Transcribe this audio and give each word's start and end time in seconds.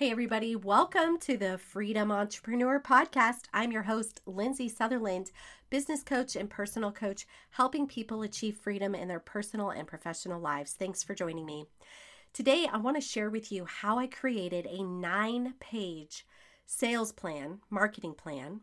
Hey, 0.00 0.10
everybody, 0.10 0.56
welcome 0.56 1.18
to 1.18 1.36
the 1.36 1.58
Freedom 1.58 2.10
Entrepreneur 2.10 2.80
Podcast. 2.80 3.48
I'm 3.52 3.70
your 3.70 3.82
host, 3.82 4.22
Lindsay 4.24 4.66
Sutherland, 4.66 5.30
business 5.68 6.02
coach 6.02 6.36
and 6.36 6.48
personal 6.48 6.90
coach, 6.90 7.26
helping 7.50 7.86
people 7.86 8.22
achieve 8.22 8.56
freedom 8.56 8.94
in 8.94 9.08
their 9.08 9.20
personal 9.20 9.68
and 9.68 9.86
professional 9.86 10.40
lives. 10.40 10.72
Thanks 10.72 11.02
for 11.02 11.14
joining 11.14 11.44
me. 11.44 11.66
Today, 12.32 12.66
I 12.72 12.78
want 12.78 12.96
to 12.96 13.02
share 13.02 13.28
with 13.28 13.52
you 13.52 13.66
how 13.66 13.98
I 13.98 14.06
created 14.06 14.64
a 14.64 14.82
nine 14.82 15.52
page 15.60 16.24
sales 16.64 17.12
plan, 17.12 17.58
marketing 17.68 18.14
plan 18.14 18.62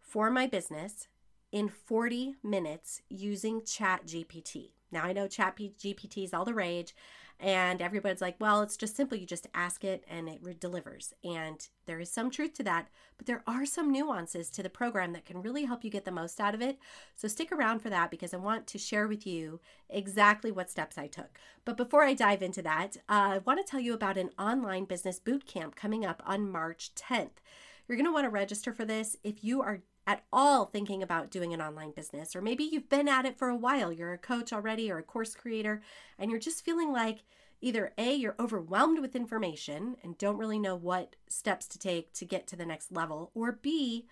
for 0.00 0.28
my 0.28 0.48
business 0.48 1.06
in 1.52 1.68
40 1.68 2.34
minutes 2.42 3.00
using 3.08 3.62
Chat 3.64 4.06
GPT. 4.08 4.70
Now, 4.90 5.04
I 5.04 5.12
know 5.12 5.28
Chat 5.28 5.56
GPT 5.56 6.24
is 6.24 6.34
all 6.34 6.44
the 6.44 6.52
rage. 6.52 6.96
And 7.40 7.82
everybody's 7.82 8.20
like, 8.20 8.36
well, 8.38 8.62
it's 8.62 8.76
just 8.76 8.96
simple. 8.96 9.18
You 9.18 9.26
just 9.26 9.48
ask 9.54 9.84
it 9.84 10.04
and 10.08 10.28
it 10.28 10.38
re- 10.42 10.56
delivers. 10.58 11.12
And 11.22 11.66
there 11.86 11.98
is 11.98 12.10
some 12.10 12.30
truth 12.30 12.54
to 12.54 12.62
that, 12.62 12.88
but 13.18 13.26
there 13.26 13.42
are 13.46 13.66
some 13.66 13.92
nuances 13.92 14.48
to 14.50 14.62
the 14.62 14.70
program 14.70 15.12
that 15.12 15.26
can 15.26 15.42
really 15.42 15.64
help 15.64 15.84
you 15.84 15.90
get 15.90 16.04
the 16.04 16.10
most 16.10 16.40
out 16.40 16.54
of 16.54 16.62
it. 16.62 16.78
So 17.14 17.28
stick 17.28 17.50
around 17.52 17.80
for 17.80 17.90
that 17.90 18.10
because 18.10 18.32
I 18.32 18.38
want 18.38 18.66
to 18.68 18.78
share 18.78 19.08
with 19.08 19.26
you 19.26 19.60
exactly 19.90 20.52
what 20.52 20.70
steps 20.70 20.96
I 20.96 21.06
took. 21.06 21.38
But 21.64 21.76
before 21.76 22.02
I 22.04 22.14
dive 22.14 22.42
into 22.42 22.62
that, 22.62 22.96
uh, 23.08 23.34
I 23.34 23.38
want 23.38 23.64
to 23.64 23.70
tell 23.70 23.80
you 23.80 23.94
about 23.94 24.16
an 24.16 24.30
online 24.38 24.84
business 24.84 25.18
boot 25.18 25.46
camp 25.46 25.76
coming 25.76 26.06
up 26.06 26.22
on 26.24 26.50
March 26.50 26.92
10th. 26.94 27.42
You're 27.86 27.96
going 27.96 28.06
to 28.06 28.12
want 28.12 28.24
to 28.24 28.30
register 28.30 28.72
for 28.72 28.84
this 28.84 29.16
if 29.22 29.44
you 29.44 29.60
are 29.60 29.82
at 30.06 30.24
all 30.32 30.66
thinking 30.66 31.02
about 31.02 31.30
doing 31.30 31.54
an 31.54 31.62
online 31.62 31.92
business, 31.92 32.36
or 32.36 32.42
maybe 32.42 32.64
you've 32.64 32.88
been 32.88 33.08
at 33.08 33.24
it 33.24 33.38
for 33.38 33.48
a 33.48 33.56
while, 33.56 33.92
you're 33.92 34.12
a 34.12 34.18
coach 34.18 34.52
already 34.52 34.90
or 34.90 34.98
a 34.98 35.02
course 35.02 35.34
creator, 35.34 35.82
and 36.18 36.30
you're 36.30 36.40
just 36.40 36.64
feeling 36.64 36.92
like 36.92 37.24
either 37.60 37.92
A, 37.96 38.14
you're 38.14 38.36
overwhelmed 38.38 39.00
with 39.00 39.16
information 39.16 39.96
and 40.02 40.18
don't 40.18 40.36
really 40.36 40.58
know 40.58 40.76
what 40.76 41.16
steps 41.28 41.66
to 41.68 41.78
take 41.78 42.12
to 42.12 42.26
get 42.26 42.46
to 42.48 42.56
the 42.56 42.66
next 42.66 42.92
level, 42.92 43.30
or 43.34 43.52
B, 43.52 44.06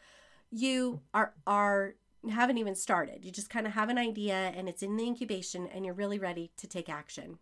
you 0.51 1.01
are 1.13 1.35
are 1.47 1.97
haven't 2.31 2.59
even 2.59 2.75
started. 2.75 3.25
You 3.25 3.33
just 3.33 3.51
kind 3.51 3.67
of 3.67 3.73
have 3.73 3.89
an 3.89 3.99
idea 3.99 4.35
and 4.35 4.69
it's 4.69 4.83
in 4.83 4.97
the 4.97 5.05
incubation 5.05 5.67
and 5.67 5.85
you're 5.85 5.95
really 5.95 6.19
ready 6.19 6.53
to 6.57 6.69
take 6.69 6.89
action. 6.89 7.39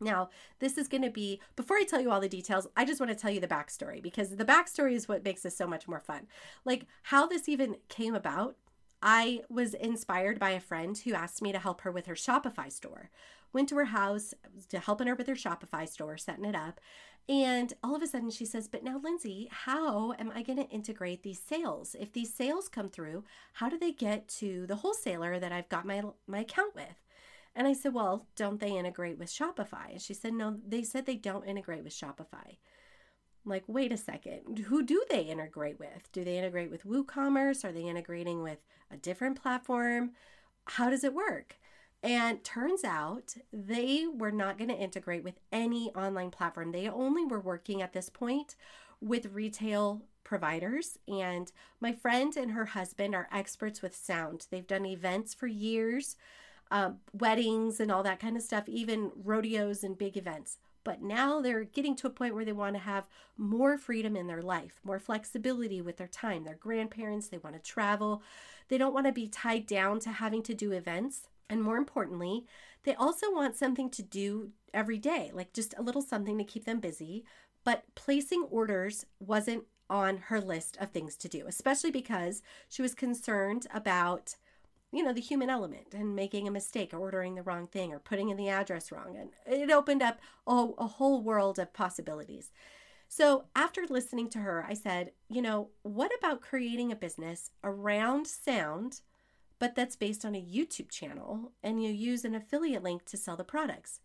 Now, 0.00 0.30
this 0.58 0.76
is 0.76 0.88
going 0.88 1.02
to 1.02 1.10
be, 1.10 1.40
before 1.56 1.76
I 1.76 1.84
tell 1.84 2.00
you 2.00 2.10
all 2.10 2.20
the 2.20 2.28
details, 2.28 2.66
I 2.76 2.84
just 2.84 3.00
want 3.00 3.10
to 3.10 3.18
tell 3.18 3.30
you 3.30 3.40
the 3.40 3.48
backstory 3.48 4.02
because 4.02 4.30
the 4.30 4.44
backstory 4.44 4.94
is 4.94 5.08
what 5.08 5.24
makes 5.24 5.42
this 5.42 5.56
so 5.56 5.66
much 5.66 5.88
more 5.88 6.00
fun. 6.00 6.26
Like 6.64 6.86
how 7.04 7.26
this 7.26 7.48
even 7.48 7.76
came 7.88 8.14
about. 8.14 8.56
I 9.02 9.42
was 9.50 9.74
inspired 9.74 10.38
by 10.38 10.50
a 10.50 10.60
friend 10.60 10.96
who 10.96 11.12
asked 11.12 11.42
me 11.42 11.52
to 11.52 11.58
help 11.58 11.82
her 11.82 11.92
with 11.92 12.06
her 12.06 12.14
Shopify 12.14 12.72
store. 12.72 13.10
Went 13.52 13.68
to 13.68 13.76
her 13.76 13.84
house 13.84 14.34
to 14.70 14.78
helping 14.78 15.06
her 15.06 15.14
with 15.14 15.26
her 15.26 15.34
Shopify 15.34 15.86
store, 15.86 16.16
setting 16.16 16.46
it 16.46 16.56
up. 16.56 16.80
And 17.28 17.72
all 17.82 17.94
of 17.94 18.02
a 18.02 18.06
sudden 18.06 18.30
she 18.30 18.44
says, 18.44 18.66
But 18.66 18.82
now, 18.82 19.00
Lindsay, 19.02 19.48
how 19.50 20.12
am 20.18 20.32
I 20.34 20.42
going 20.42 20.58
to 20.58 20.68
integrate 20.68 21.22
these 21.22 21.40
sales? 21.40 21.94
If 21.98 22.12
these 22.12 22.32
sales 22.32 22.68
come 22.68 22.88
through, 22.88 23.24
how 23.54 23.68
do 23.68 23.78
they 23.78 23.92
get 23.92 24.28
to 24.40 24.66
the 24.66 24.76
wholesaler 24.76 25.38
that 25.38 25.52
I've 25.52 25.68
got 25.68 25.86
my, 25.86 26.02
my 26.26 26.40
account 26.40 26.74
with? 26.74 27.03
And 27.56 27.66
I 27.66 27.72
said, 27.72 27.94
Well, 27.94 28.26
don't 28.36 28.60
they 28.60 28.76
integrate 28.76 29.18
with 29.18 29.28
Shopify? 29.28 29.92
And 29.92 30.02
she 30.02 30.14
said, 30.14 30.32
No, 30.34 30.58
they 30.66 30.82
said 30.82 31.06
they 31.06 31.16
don't 31.16 31.46
integrate 31.46 31.84
with 31.84 31.92
Shopify. 31.92 32.56
I'm 33.44 33.50
like, 33.50 33.64
wait 33.66 33.92
a 33.92 33.96
second, 33.96 34.58
who 34.58 34.82
do 34.82 35.04
they 35.10 35.22
integrate 35.22 35.78
with? 35.78 36.10
Do 36.12 36.24
they 36.24 36.38
integrate 36.38 36.70
with 36.70 36.86
WooCommerce? 36.86 37.64
Are 37.64 37.72
they 37.72 37.82
integrating 37.82 38.42
with 38.42 38.58
a 38.90 38.96
different 38.96 39.40
platform? 39.40 40.12
How 40.66 40.88
does 40.88 41.04
it 41.04 41.12
work? 41.12 41.56
And 42.02 42.42
turns 42.42 42.84
out 42.84 43.34
they 43.52 44.06
were 44.06 44.32
not 44.32 44.58
going 44.58 44.68
to 44.68 44.76
integrate 44.76 45.24
with 45.24 45.40
any 45.52 45.90
online 45.94 46.30
platform. 46.30 46.72
They 46.72 46.88
only 46.88 47.24
were 47.24 47.40
working 47.40 47.82
at 47.82 47.92
this 47.92 48.08
point 48.08 48.56
with 49.00 49.32
retail 49.32 50.02
providers. 50.22 50.98
And 51.06 51.50
my 51.80 51.92
friend 51.92 52.36
and 52.36 52.52
her 52.52 52.66
husband 52.66 53.14
are 53.14 53.28
experts 53.32 53.82
with 53.82 53.96
sound. 53.96 54.46
They've 54.50 54.66
done 54.66 54.86
events 54.86 55.34
for 55.34 55.46
years 55.46 56.16
um, 56.70 56.98
weddings 57.12 57.80
and 57.80 57.90
all 57.90 58.02
that 58.02 58.20
kind 58.20 58.36
of 58.36 58.42
stuff, 58.42 58.68
even 58.68 59.12
rodeos 59.16 59.84
and 59.84 59.98
big 59.98 60.16
events. 60.16 60.58
But 60.84 61.02
now 61.02 61.40
they're 61.40 61.64
getting 61.64 61.96
to 61.96 62.06
a 62.06 62.10
point 62.10 62.34
where 62.34 62.44
they 62.44 62.52
want 62.52 62.76
to 62.76 62.80
have 62.80 63.08
more 63.38 63.78
freedom 63.78 64.16
in 64.16 64.26
their 64.26 64.42
life, 64.42 64.80
more 64.84 64.98
flexibility 64.98 65.80
with 65.80 65.96
their 65.96 66.08
time. 66.08 66.44
They're 66.44 66.54
grandparents, 66.54 67.28
they 67.28 67.38
want 67.38 67.56
to 67.56 67.62
travel, 67.62 68.22
they 68.68 68.78
don't 68.78 68.92
want 68.92 69.06
to 69.06 69.12
be 69.12 69.26
tied 69.26 69.66
down 69.66 69.98
to 70.00 70.10
having 70.10 70.42
to 70.42 70.54
do 70.54 70.72
events. 70.72 71.28
And 71.48 71.62
more 71.62 71.76
importantly, 71.76 72.44
they 72.84 72.94
also 72.94 73.32
want 73.32 73.56
something 73.56 73.90
to 73.90 74.02
do 74.02 74.50
every 74.72 74.98
day, 74.98 75.30
like 75.32 75.52
just 75.52 75.74
a 75.78 75.82
little 75.82 76.02
something 76.02 76.36
to 76.38 76.44
keep 76.44 76.64
them 76.64 76.80
busy. 76.80 77.24
But 77.64 77.84
placing 77.94 78.46
orders 78.50 79.06
wasn't 79.18 79.64
on 79.88 80.16
her 80.16 80.40
list 80.40 80.76
of 80.80 80.90
things 80.90 81.16
to 81.16 81.28
do, 81.28 81.44
especially 81.46 81.90
because 81.90 82.42
she 82.68 82.82
was 82.82 82.94
concerned 82.94 83.66
about 83.72 84.36
you 84.94 85.02
know, 85.02 85.12
the 85.12 85.20
human 85.20 85.50
element 85.50 85.92
and 85.92 86.14
making 86.14 86.46
a 86.46 86.52
mistake 86.52 86.94
or 86.94 86.98
ordering 86.98 87.34
the 87.34 87.42
wrong 87.42 87.66
thing 87.66 87.92
or 87.92 87.98
putting 87.98 88.28
in 88.28 88.36
the 88.36 88.48
address 88.48 88.92
wrong. 88.92 89.16
And 89.16 89.30
it 89.46 89.70
opened 89.70 90.02
up 90.02 90.20
a, 90.46 90.68
a 90.78 90.86
whole 90.86 91.22
world 91.22 91.58
of 91.58 91.72
possibilities. 91.72 92.52
So 93.08 93.44
after 93.54 93.82
listening 93.88 94.28
to 94.30 94.38
her, 94.38 94.64
I 94.68 94.74
said, 94.74 95.12
you 95.28 95.42
know, 95.42 95.68
what 95.82 96.10
about 96.18 96.40
creating 96.40 96.90
a 96.90 96.96
business 96.96 97.50
around 97.62 98.26
sound, 98.26 99.00
but 99.58 99.74
that's 99.74 99.96
based 99.96 100.24
on 100.24 100.34
a 100.34 100.42
YouTube 100.42 100.90
channel 100.90 101.52
and 101.62 101.82
you 101.82 101.90
use 101.90 102.24
an 102.24 102.34
affiliate 102.34 102.82
link 102.82 103.04
to 103.06 103.16
sell 103.16 103.36
the 103.36 103.44
products? 103.44 104.00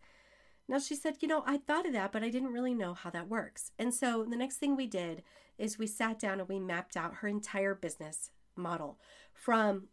Now 0.68 0.78
she 0.78 0.94
said, 0.94 1.16
you 1.20 1.28
know, 1.28 1.42
I 1.46 1.56
thought 1.56 1.86
of 1.86 1.92
that, 1.94 2.12
but 2.12 2.22
I 2.22 2.30
didn't 2.30 2.52
really 2.52 2.74
know 2.74 2.94
how 2.94 3.10
that 3.10 3.28
works. 3.28 3.72
And 3.78 3.92
so 3.92 4.24
the 4.28 4.36
next 4.36 4.58
thing 4.58 4.76
we 4.76 4.86
did 4.86 5.22
is 5.58 5.78
we 5.78 5.86
sat 5.86 6.18
down 6.18 6.38
and 6.38 6.48
we 6.48 6.60
mapped 6.60 6.96
out 6.96 7.16
her 7.16 7.28
entire 7.28 7.74
business 7.74 8.30
model 8.54 8.98
from 9.34 9.88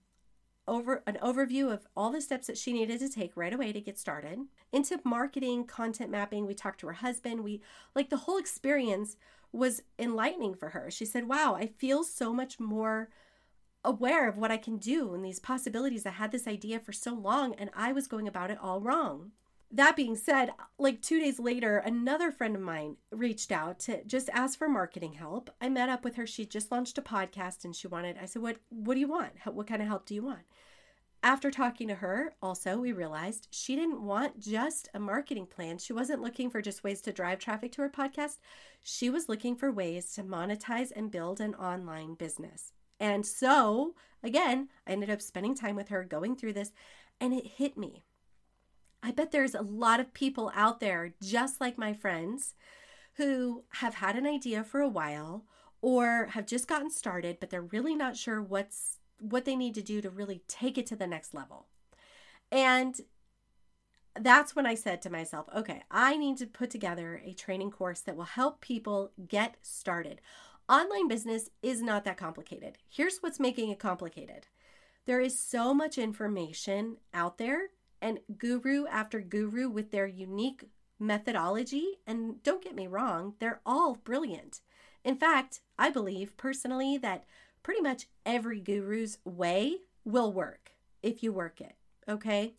over 0.68 1.04
an 1.08 1.18
overview 1.24 1.72
of 1.72 1.88
all 1.96 2.12
the 2.12 2.22
steps 2.22 2.48
that 2.48 2.58
she 2.58 2.74
needed 2.74 3.00
to 3.00 3.10
take 3.10 3.32
right 3.36 3.54
away 3.54 3.72
to 3.72 3.82
get 3.82 3.98
started. 3.98 4.40
Into 4.72 5.00
marketing 5.04 5.66
content 5.66 6.12
mapping 6.12 6.46
we 6.46 6.54
talked 6.54 6.80
to 6.82 6.88
her 6.88 6.94
husband. 6.94 7.44
We 7.44 7.62
like 7.96 8.10
the 8.10 8.18
whole 8.18 8.38
experience 8.38 9.16
was 9.52 9.82
enlightening 9.98 10.56
for 10.56 10.70
her. 10.70 10.92
She 10.92 11.06
said 11.06 11.28
wow 11.28 11.56
i 11.56 11.68
feel 11.68 12.04
so 12.04 12.34
much 12.34 12.60
more 12.60 13.10
aware 13.84 14.28
of 14.28 14.38
what 14.38 14.52
i 14.52 14.58
can 14.58 14.78
do 14.78 15.14
and 15.14 15.24
these 15.24 15.40
possibilities. 15.40 16.06
I 16.06 16.12
had 16.12 16.32
this 16.32 16.48
idea 16.48 16.80
for 16.80 16.92
so 16.92 17.14
long 17.14 17.54
and 17.56 17.70
i 17.76 17.92
was 17.92 18.08
going 18.08 18.28
about 18.28 18.52
it 18.52 18.58
all 18.62 18.82
wrong 18.82 19.32
that 19.72 19.96
being 19.96 20.16
said 20.16 20.52
like 20.80 21.02
two 21.02 21.20
days 21.20 21.40
later 21.40 21.78
another 21.78 22.32
friend 22.32 22.56
of 22.56 22.62
mine 22.62 22.96
reached 23.12 23.52
out 23.52 23.80
to 23.80 24.04
just 24.06 24.30
ask 24.30 24.58
for 24.58 24.70
marketing 24.70 25.14
help 25.14 25.50
i 25.60 25.68
met 25.68 25.90
up 25.90 26.04
with 26.04 26.16
her 26.16 26.26
she 26.26 26.46
just 26.46 26.72
launched 26.72 26.98
a 26.98 27.02
podcast 27.02 27.66
and 27.66 27.76
she 27.76 27.88
wanted 27.88 28.18
i 28.22 28.26
said 28.26 28.42
what 28.42 28.58
what 28.70 28.94
do 28.94 29.00
you 29.00 29.08
want 29.08 29.32
what 29.46 29.68
kind 29.68 29.82
of 29.82 29.88
help 29.88 30.06
do 30.06 30.16
you 30.16 30.24
want 30.24 30.44
after 31.24 31.50
talking 31.50 31.88
to 31.88 31.96
her, 31.96 32.34
also, 32.42 32.78
we 32.78 32.92
realized 32.92 33.48
she 33.50 33.76
didn't 33.76 34.02
want 34.02 34.40
just 34.40 34.88
a 34.94 35.00
marketing 35.00 35.48
plan. 35.48 35.78
She 35.78 35.92
wasn't 35.92 36.22
looking 36.22 36.50
for 36.50 36.62
just 36.62 36.84
ways 36.84 37.02
to 37.02 37.12
drive 37.12 37.40
traffic 37.40 37.72
to 37.74 37.82
her 37.82 37.90
podcast. 37.90 38.38
She 38.84 39.10
was 39.10 39.28
looking 39.28 39.56
for 39.56 39.72
ways 39.72 40.14
to 40.14 40.24
monetize 40.24 40.92
and 40.96 41.12
build 41.12 41.42
an 41.42 41.56
online 41.56 42.14
business. 42.14 42.72
And 43.00 43.26
so, 43.26 43.96
again, 44.24 44.70
I 44.88 44.92
ended 44.92 45.10
up 45.10 45.22
spending 45.22 45.56
time 45.56 45.76
with 45.76 45.90
her 45.90 46.04
going 46.04 46.36
through 46.36 46.54
this, 46.54 46.72
and 47.20 47.34
it 47.34 47.48
hit 47.48 47.78
me. 47.78 48.04
I 49.04 49.12
bet 49.12 49.32
there's 49.32 49.56
a 49.56 49.62
lot 49.62 50.00
of 50.00 50.14
people 50.14 50.52
out 50.56 50.80
there, 50.80 51.14
just 51.22 51.62
like 51.62 51.78
my 51.78 51.94
friends, 51.94 52.56
who 53.16 53.64
have 53.74 53.96
had 53.96 54.16
an 54.16 54.26
idea 54.26 54.64
for 54.64 54.82
a 54.82 54.90
while 54.90 55.46
or 55.82 56.28
have 56.32 56.46
just 56.46 56.68
gotten 56.68 56.90
started, 56.90 57.38
but 57.40 57.50
they're 57.50 57.62
really 57.62 57.96
not 57.96 58.18
sure 58.18 58.42
what's 58.42 59.00
what 59.20 59.46
they 59.46 59.56
need 59.56 59.74
to 59.74 59.82
do 59.82 60.00
to 60.00 60.10
really 60.10 60.44
take 60.48 60.78
it 60.78 60.86
to 60.88 60.96
the 60.96 61.08
next 61.08 61.34
level. 61.34 61.66
And 62.52 63.00
that's 64.20 64.56
when 64.56 64.66
I 64.66 64.76
said 64.76 65.02
to 65.02 65.10
myself, 65.10 65.48
okay, 65.56 65.84
I 65.90 66.18
need 66.18 66.38
to 66.38 66.48
put 66.48 66.70
together 66.70 67.22
a 67.24 67.34
training 67.34 67.72
course 67.72 68.02
that 68.02 68.16
will 68.16 68.26
help 68.26 68.62
people 68.62 69.12
get 69.28 69.56
started. 69.62 70.22
Online 70.70 71.08
business 71.08 71.50
is 71.62 71.82
not 71.82 72.04
that 72.04 72.18
complicated. 72.18 72.78
Here's 72.90 73.20
what's 73.20 73.40
making 73.40 73.70
it 73.70 73.80
complicated 73.80 74.48
there 75.06 75.22
is 75.22 75.40
so 75.40 75.74
much 75.74 75.98
information 75.98 76.98
out 77.14 77.38
there, 77.38 77.70
and 78.02 78.20
guru 78.38 78.86
after 78.88 79.20
guru 79.20 79.70
with 79.70 79.92
their 79.92 80.08
unique 80.08 80.70
methodology. 81.00 82.00
And 82.06 82.42
don't 82.44 82.64
get 82.64 82.76
me 82.76 82.88
wrong, 82.88 83.34
they're 83.40 83.62
all 83.66 83.96
brilliant. 83.96 84.62
In 85.04 85.16
fact, 85.16 85.62
I 85.78 85.90
believe 85.90 86.36
personally 86.38 86.98
that 86.98 87.26
pretty 87.64 87.82
much 87.82 88.08
every 88.26 88.60
guru's 88.60 89.18
way 89.24 89.78
will 90.04 90.32
work 90.32 90.72
if 91.04 91.22
you 91.22 91.32
work 91.32 91.62
it, 91.62 91.76
okay? 92.08 92.54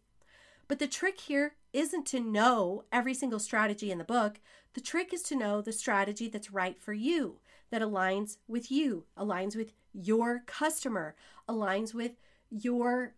But 0.69 0.79
the 0.79 0.87
trick 0.87 1.21
here 1.21 1.55
isn't 1.73 2.07
to 2.07 2.21
know 2.21 2.85
every 2.93 3.15
single 3.15 3.39
strategy 3.39 3.91
in 3.91 3.99
the 3.99 4.05
book. 4.05 4.41
The 4.75 4.81
trick 4.81 5.13
is 5.13 5.23
to 5.25 5.37
know 5.37 5.61
the 5.61 5.73
strategy 5.73 6.29
that's 6.29 6.53
right 6.53 6.81
for 6.81 6.93
you, 6.93 7.41
that 7.71 7.83
aligns 7.83 8.37
with 8.47 8.71
you, 8.71 9.05
aligns 9.17 9.57
with 9.57 9.73
your 9.93 10.43
customer, 10.47 11.15
aligns 11.49 11.95
with 11.95 12.13
your 12.51 13.15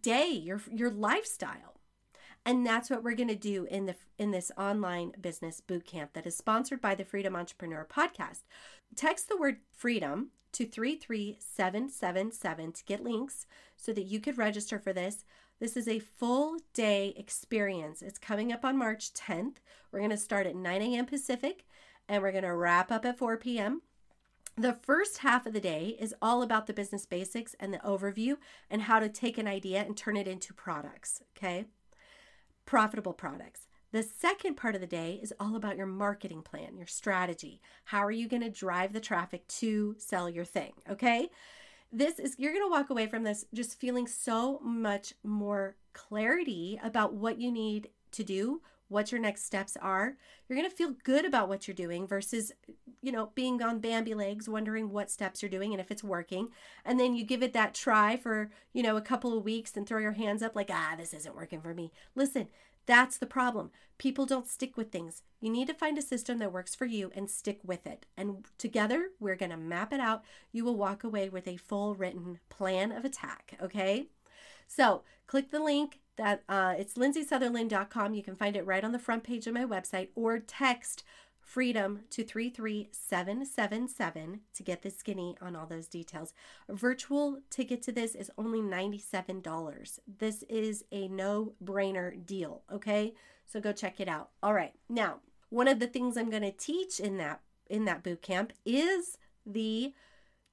day, 0.00 0.30
your 0.30 0.60
your 0.70 0.90
lifestyle. 0.90 1.80
And 2.44 2.64
that's 2.64 2.90
what 2.90 3.02
we're 3.02 3.16
going 3.16 3.26
to 3.28 3.34
do 3.34 3.64
in 3.64 3.86
the 3.86 3.96
in 4.18 4.30
this 4.30 4.52
online 4.56 5.14
business 5.20 5.60
boot 5.60 5.84
camp 5.84 6.12
that 6.12 6.26
is 6.26 6.36
sponsored 6.36 6.80
by 6.80 6.94
the 6.94 7.04
Freedom 7.04 7.34
Entrepreneur 7.34 7.84
podcast. 7.88 8.42
Text 8.94 9.28
the 9.28 9.36
word 9.36 9.56
freedom 9.72 10.30
to 10.52 10.64
33777 10.64 12.72
to 12.72 12.84
get 12.84 13.02
links 13.02 13.46
so 13.76 13.92
that 13.92 14.06
you 14.06 14.20
could 14.20 14.38
register 14.38 14.78
for 14.78 14.92
this. 14.92 15.24
This 15.58 15.76
is 15.76 15.88
a 15.88 15.98
full 15.98 16.58
day 16.72 17.14
experience. 17.16 18.00
It's 18.00 18.18
coming 18.18 18.52
up 18.52 18.64
on 18.64 18.78
March 18.78 19.12
10th. 19.12 19.56
We're 19.90 19.98
going 20.00 20.10
to 20.10 20.16
start 20.16 20.46
at 20.46 20.54
9 20.54 20.82
a.m. 20.82 21.06
Pacific 21.06 21.64
and 22.08 22.22
we're 22.22 22.32
going 22.32 22.44
to 22.44 22.54
wrap 22.54 22.92
up 22.92 23.04
at 23.04 23.18
4 23.18 23.36
p.m. 23.38 23.82
The 24.56 24.72
first 24.72 25.18
half 25.18 25.46
of 25.46 25.52
the 25.52 25.60
day 25.60 25.96
is 26.00 26.14
all 26.22 26.42
about 26.42 26.66
the 26.66 26.72
business 26.72 27.04
basics 27.04 27.54
and 27.60 27.74
the 27.74 27.78
overview 27.78 28.38
and 28.70 28.82
how 28.82 29.00
to 29.00 29.08
take 29.08 29.36
an 29.36 29.46
idea 29.46 29.82
and 29.82 29.96
turn 29.96 30.16
it 30.16 30.26
into 30.26 30.54
products. 30.54 31.22
Okay 31.36 31.66
profitable 32.66 33.14
products. 33.14 33.68
The 33.92 34.02
second 34.02 34.56
part 34.56 34.74
of 34.74 34.80
the 34.82 34.86
day 34.86 35.18
is 35.22 35.32
all 35.40 35.56
about 35.56 35.76
your 35.76 35.86
marketing 35.86 36.42
plan, 36.42 36.76
your 36.76 36.88
strategy. 36.88 37.62
How 37.84 38.04
are 38.04 38.10
you 38.10 38.28
going 38.28 38.42
to 38.42 38.50
drive 38.50 38.92
the 38.92 39.00
traffic 39.00 39.46
to 39.48 39.94
sell 39.96 40.28
your 40.28 40.44
thing? 40.44 40.72
Okay. 40.90 41.30
This 41.92 42.18
is, 42.18 42.34
you're 42.36 42.52
going 42.52 42.66
to 42.66 42.70
walk 42.70 42.90
away 42.90 43.06
from 43.06 43.22
this 43.22 43.46
just 43.54 43.78
feeling 43.78 44.08
so 44.08 44.58
much 44.62 45.14
more 45.22 45.76
clarity 45.92 46.78
about 46.82 47.14
what 47.14 47.40
you 47.40 47.50
need 47.50 47.88
to 48.10 48.24
do, 48.24 48.60
what 48.88 49.10
your 49.10 49.20
next 49.20 49.44
steps 49.44 49.76
are. 49.80 50.16
You're 50.48 50.58
going 50.58 50.70
to 50.70 50.76
feel 50.76 50.94
good 51.04 51.24
about 51.24 51.48
what 51.48 51.66
you're 51.66 51.74
doing 51.74 52.06
versus, 52.06 52.52
you 53.02 53.10
know, 53.10 53.30
being 53.34 53.62
on 53.62 53.80
Bambi 53.80 54.14
legs, 54.14 54.48
wondering 54.48 54.90
what 54.90 55.10
steps 55.10 55.42
you're 55.42 55.50
doing 55.50 55.72
and 55.72 55.80
if 55.80 55.90
it's 55.90 56.04
working. 56.04 56.48
And 56.84 56.98
then 57.00 57.14
you 57.14 57.24
give 57.24 57.42
it 57.42 57.52
that 57.54 57.74
try 57.74 58.16
for, 58.16 58.50
you 58.72 58.82
know, 58.82 58.96
a 58.96 59.02
couple 59.02 59.36
of 59.36 59.44
weeks 59.44 59.76
and 59.76 59.86
throw 59.86 59.98
your 59.98 60.12
hands 60.12 60.42
up 60.42 60.54
like, 60.54 60.70
ah, 60.72 60.94
this 60.96 61.14
isn't 61.14 61.36
working 61.36 61.60
for 61.60 61.74
me. 61.74 61.92
Listen, 62.14 62.48
that's 62.86 63.18
the 63.18 63.26
problem. 63.26 63.70
People 63.98 64.26
don't 64.26 64.46
stick 64.46 64.76
with 64.76 64.92
things. 64.92 65.22
You 65.40 65.50
need 65.50 65.66
to 65.66 65.74
find 65.74 65.98
a 65.98 66.02
system 66.02 66.38
that 66.38 66.52
works 66.52 66.74
for 66.74 66.84
you 66.84 67.10
and 67.14 67.28
stick 67.28 67.58
with 67.64 67.86
it. 67.86 68.06
And 68.16 68.44
together, 68.58 69.08
we're 69.18 69.36
going 69.36 69.50
to 69.50 69.56
map 69.56 69.92
it 69.92 70.00
out. 70.00 70.22
You 70.52 70.64
will 70.64 70.76
walk 70.76 71.02
away 71.02 71.28
with 71.28 71.48
a 71.48 71.56
full 71.56 71.94
written 71.94 72.38
plan 72.48 72.92
of 72.92 73.04
attack. 73.04 73.58
Okay. 73.60 74.06
So 74.68 75.02
click 75.26 75.50
the 75.50 75.60
link 75.60 76.00
that 76.16 76.42
uh, 76.48 76.74
it's 76.78 76.94
lindsaysutherland.com. 76.94 78.14
You 78.14 78.22
can 78.22 78.36
find 78.36 78.56
it 78.56 78.66
right 78.66 78.84
on 78.84 78.92
the 78.92 78.98
front 78.98 79.24
page 79.24 79.46
of 79.46 79.54
my 79.54 79.64
website 79.64 80.08
or 80.14 80.38
text 80.38 81.02
freedom 81.46 82.00
to 82.10 82.22
33777 82.24 84.40
to 84.52 84.62
get 84.62 84.82
the 84.82 84.90
skinny 84.90 85.36
on 85.40 85.54
all 85.54 85.66
those 85.66 85.86
details. 85.86 86.34
A 86.68 86.74
virtual 86.74 87.38
ticket 87.50 87.80
to 87.82 87.92
this 87.92 88.16
is 88.16 88.32
only 88.36 88.60
$97. 88.60 90.00
This 90.18 90.42
is 90.48 90.84
a 90.90 91.06
no 91.08 91.52
brainer 91.64 92.26
deal. 92.26 92.62
Okay. 92.72 93.14
So 93.46 93.60
go 93.60 93.72
check 93.72 94.00
it 94.00 94.08
out. 94.08 94.30
All 94.42 94.54
right. 94.54 94.72
Now, 94.88 95.20
one 95.48 95.68
of 95.68 95.78
the 95.78 95.86
things 95.86 96.16
I'm 96.16 96.30
going 96.30 96.42
to 96.42 96.50
teach 96.50 96.98
in 96.98 97.18
that 97.18 97.42
in 97.68 97.84
that 97.84 98.02
boot 98.02 98.22
camp 98.22 98.52
is 98.64 99.16
the 99.44 99.92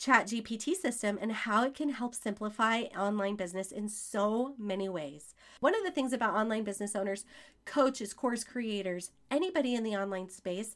chat 0.04 0.28
gpt 0.28 0.76
system 0.76 1.18
and 1.22 1.32
how 1.32 1.64
it 1.64 1.74
can 1.74 1.88
help 1.88 2.14
simplify 2.14 2.82
online 2.98 3.38
business 3.38 3.72
in 3.72 3.88
so 3.88 4.54
many 4.58 4.90
ways. 4.90 5.34
One 5.62 5.74
of 5.74 5.84
the 5.86 5.92
things 5.92 6.12
about 6.12 6.34
online 6.34 6.66
business 6.66 6.94
owners 6.94 7.24
coaches 7.64 8.14
course 8.14 8.44
creators 8.44 9.12
anybody 9.32 9.76
in 9.76 9.84
the 9.84 9.96
online 9.96 10.28
space 10.28 10.76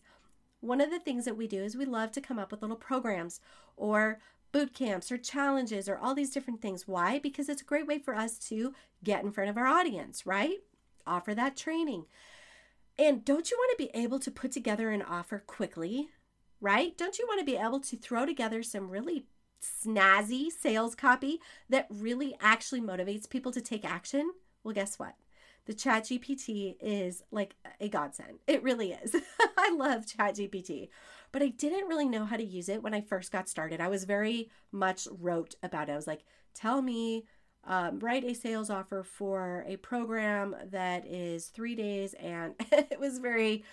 one 0.61 0.79
of 0.79 0.91
the 0.91 0.99
things 0.99 1.25
that 1.25 1.35
we 1.35 1.45
do 1.45 1.61
is 1.61 1.75
we 1.75 1.83
love 1.83 2.13
to 2.13 2.21
come 2.21 2.39
up 2.39 2.51
with 2.51 2.61
little 2.61 2.77
programs 2.77 3.41
or 3.75 4.19
boot 4.53 4.73
camps 4.73 5.11
or 5.11 5.17
challenges 5.17 5.89
or 5.89 5.97
all 5.97 6.15
these 6.15 6.31
different 6.31 6.61
things. 6.61 6.87
Why? 6.87 7.19
Because 7.19 7.49
it's 7.49 7.61
a 7.61 7.65
great 7.65 7.85
way 7.85 7.99
for 7.99 8.15
us 8.15 8.39
to 8.47 8.73
get 9.03 9.25
in 9.25 9.31
front 9.33 9.49
of 9.49 9.57
our 9.57 9.67
audience 9.67 10.25
right? 10.25 10.59
Offer 11.05 11.35
that 11.35 11.57
training. 11.57 12.05
And 12.97 13.25
don't 13.25 13.51
you 13.51 13.57
want 13.57 13.77
to 13.77 13.85
be 13.85 13.91
able 13.93 14.19
to 14.19 14.31
put 14.31 14.53
together 14.53 14.89
an 14.89 15.01
offer 15.01 15.43
quickly 15.45 16.07
right? 16.61 16.97
Don't 16.97 17.19
you 17.19 17.25
want 17.27 17.39
to 17.39 17.45
be 17.45 17.57
able 17.57 17.79
to 17.81 17.97
throw 17.97 18.25
together 18.25 18.63
some 18.63 18.89
really 18.89 19.25
snazzy 19.61 20.49
sales 20.49 20.95
copy 20.95 21.39
that 21.69 21.87
really 21.89 22.35
actually 22.39 22.81
motivates 22.81 23.29
people 23.29 23.51
to 23.51 23.61
take 23.61 23.85
action? 23.85 24.31
Well, 24.63 24.73
guess 24.73 24.99
what? 24.99 25.15
The 25.65 25.73
Chat 25.73 26.03
GPT 26.03 26.77
is 26.79 27.23
like 27.29 27.55
a 27.81 27.89
godsend. 27.89 28.39
It 28.47 28.63
really 28.63 28.93
is. 28.93 29.15
I 29.57 29.75
love 29.77 30.07
Chat 30.07 30.35
GPT, 30.35 30.87
but 31.33 31.43
I 31.43 31.49
didn't 31.49 31.89
really 31.89 32.07
know 32.07 32.25
how 32.25 32.37
to 32.37 32.43
use 32.43 32.69
it 32.69 32.81
when 32.81 32.93
I 32.93 33.01
first 33.01 33.33
got 33.33 33.49
started. 33.49 33.81
I 33.81 33.89
was 33.89 34.05
very 34.05 34.49
much 34.71 35.07
rote 35.19 35.55
about 35.61 35.89
it. 35.89 35.91
I 35.91 35.97
was 35.97 36.07
like, 36.07 36.23
tell 36.53 36.81
me, 36.81 37.25
um, 37.65 37.99
write 37.99 38.23
a 38.23 38.33
sales 38.33 38.69
offer 38.69 39.03
for 39.03 39.65
a 39.67 39.75
program 39.75 40.55
that 40.71 41.05
is 41.05 41.47
three 41.47 41.75
days. 41.75 42.13
And 42.13 42.53
it 42.71 42.99
was 42.99 43.19
very 43.19 43.65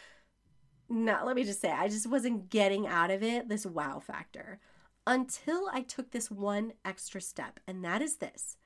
no, 0.94 1.23
let 1.25 1.35
me 1.35 1.44
just 1.44 1.61
say, 1.61 1.70
I 1.70 1.88
just 1.88 2.06
wasn't 2.06 2.50
getting 2.50 2.87
out 2.87 3.11
of 3.11 3.23
it 3.23 3.49
this 3.49 3.67
wow 3.67 3.99
factor 3.99 4.61
until 5.06 5.69
I 5.73 5.82
took 5.82 6.12
this 6.12 6.31
one 6.31 6.73
extra 6.85 7.20
step, 7.20 7.58
and 7.67 7.85
that 7.85 8.00
is 8.00 8.17
this. 8.17 8.56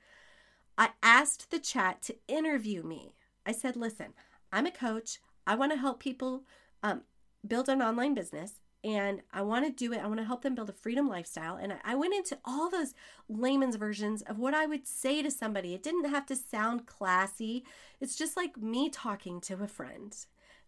I 0.77 0.91
asked 1.01 1.49
the 1.49 1.59
chat 1.59 2.01
to 2.03 2.15
interview 2.27 2.83
me. 2.83 3.15
I 3.45 3.51
said, 3.51 3.75
listen, 3.75 4.13
I'm 4.53 4.67
a 4.67 4.71
coach. 4.71 5.19
I 5.45 5.55
want 5.55 5.71
to 5.71 5.77
help 5.77 5.99
people 5.99 6.43
um, 6.83 7.01
build 7.45 7.67
an 7.67 7.81
online 7.81 8.13
business 8.13 8.61
and 8.83 9.21
I 9.33 9.41
want 9.41 9.65
to 9.65 9.71
do 9.71 9.91
it. 9.91 9.99
I 9.99 10.07
want 10.07 10.19
to 10.19 10.25
help 10.25 10.43
them 10.43 10.55
build 10.55 10.69
a 10.69 10.73
freedom 10.73 11.09
lifestyle. 11.09 11.57
And 11.57 11.73
I 11.83 11.95
went 11.95 12.13
into 12.13 12.37
all 12.45 12.69
those 12.69 12.93
layman's 13.27 13.75
versions 13.75 14.21
of 14.21 14.39
what 14.39 14.53
I 14.53 14.67
would 14.67 14.87
say 14.87 15.21
to 15.21 15.31
somebody. 15.31 15.73
It 15.73 15.83
didn't 15.83 16.09
have 16.09 16.25
to 16.27 16.35
sound 16.35 16.85
classy, 16.85 17.65
it's 17.99 18.15
just 18.15 18.37
like 18.37 18.55
me 18.55 18.89
talking 18.89 19.41
to 19.41 19.61
a 19.63 19.67
friend. 19.67 20.15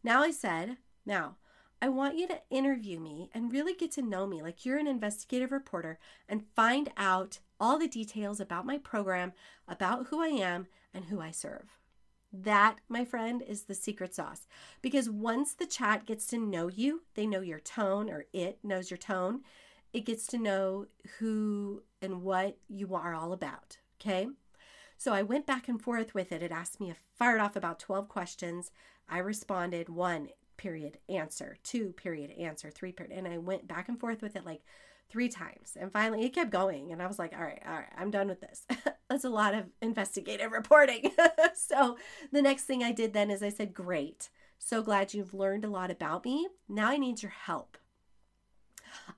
Now 0.04 0.24
I 0.24 0.32
said, 0.32 0.78
now, 1.06 1.38
I 1.82 1.90
want 1.90 2.16
you 2.16 2.28
to 2.28 2.42
interview 2.52 3.00
me 3.00 3.30
and 3.34 3.52
really 3.52 3.74
get 3.74 3.92
to 3.94 4.04
know 4.04 4.28
me 4.28 4.44
like 4.44 4.66
you're 4.66 4.78
an 4.78 4.88
investigative 4.88 5.52
reporter 5.52 5.98
and 6.30 6.46
find 6.56 6.92
out 6.96 7.40
all 7.60 7.80
the 7.80 7.88
details 7.88 8.40
about 8.40 8.68
my 8.68 8.78
program, 8.78 9.34
about 9.68 10.08
who 10.08 10.22
I 10.22 10.28
am, 10.28 10.68
and 10.94 11.06
who 11.06 11.20
I 11.20 11.32
serve. 11.32 11.80
That, 12.32 12.78
my 12.88 13.04
friend, 13.04 13.42
is 13.42 13.64
the 13.64 13.74
secret 13.74 14.14
sauce. 14.14 14.48
Because 14.82 15.10
once 15.10 15.54
the 15.54 15.66
chat 15.66 16.06
gets 16.06 16.28
to 16.28 16.38
know 16.38 16.68
you, 16.68 17.02
they 17.16 17.26
know 17.26 17.42
your 17.42 17.60
tone, 17.60 18.10
or 18.10 18.26
it 18.32 18.60
knows 18.64 18.92
your 18.92 18.98
tone, 18.98 19.42
it 19.92 20.06
gets 20.06 20.28
to 20.28 20.38
know 20.38 20.86
who 21.18 21.84
and 22.02 22.22
what 22.22 22.58
you 22.70 22.94
are 22.96 23.14
all 23.14 23.34
about. 23.34 23.78
Okay. 24.00 24.28
So 24.98 25.14
I 25.14 25.24
went 25.24 25.48
back 25.48 25.68
and 25.68 25.82
forth 25.82 26.14
with 26.14 26.32
it. 26.32 26.44
It 26.44 26.52
asked 26.52 26.80
me, 26.80 26.92
a 26.92 26.96
fired 27.16 27.42
off 27.42 27.56
about 27.56 27.80
12 27.80 28.08
questions. 28.08 28.72
I 29.10 29.18
responded 29.18 29.90
one, 29.90 30.30
period 30.62 31.00
answer 31.10 31.58
two 31.64 31.92
period 31.94 32.30
answer 32.38 32.70
three 32.70 32.92
period 32.92 33.18
and 33.18 33.28
i 33.28 33.36
went 33.36 33.68
back 33.68 33.90
and 33.90 34.00
forth 34.00 34.22
with 34.22 34.36
it 34.36 34.46
like 34.46 34.62
three 35.10 35.28
times 35.28 35.76
and 35.76 35.92
finally 35.92 36.24
it 36.24 36.36
kept 36.36 36.52
going 36.52 36.92
and 36.92 37.02
i 37.02 37.08
was 37.08 37.18
like 37.18 37.34
all 37.34 37.44
right 37.44 37.62
all 37.68 37.74
right 37.74 37.90
i'm 37.98 38.12
done 38.12 38.28
with 38.28 38.42
this. 38.42 38.66
That's 39.10 39.26
a 39.26 39.30
lot 39.30 39.54
of 39.56 39.66
investigative 39.82 40.52
reporting. 40.52 41.12
So 41.54 41.98
the 42.32 42.42
next 42.42 42.64
thing 42.64 42.84
i 42.84 42.92
did 42.92 43.14
then 43.14 43.32
is 43.32 43.42
i 43.42 43.50
said 43.50 43.74
great. 43.74 44.30
So 44.60 44.84
glad 44.84 45.14
you've 45.16 45.34
learned 45.34 45.66
a 45.66 45.70
lot 45.70 45.90
about 45.90 46.26
me. 46.26 46.48
Now 46.70 46.90
i 46.90 46.98
need 46.98 47.24
your 47.24 47.32
help. 47.32 47.78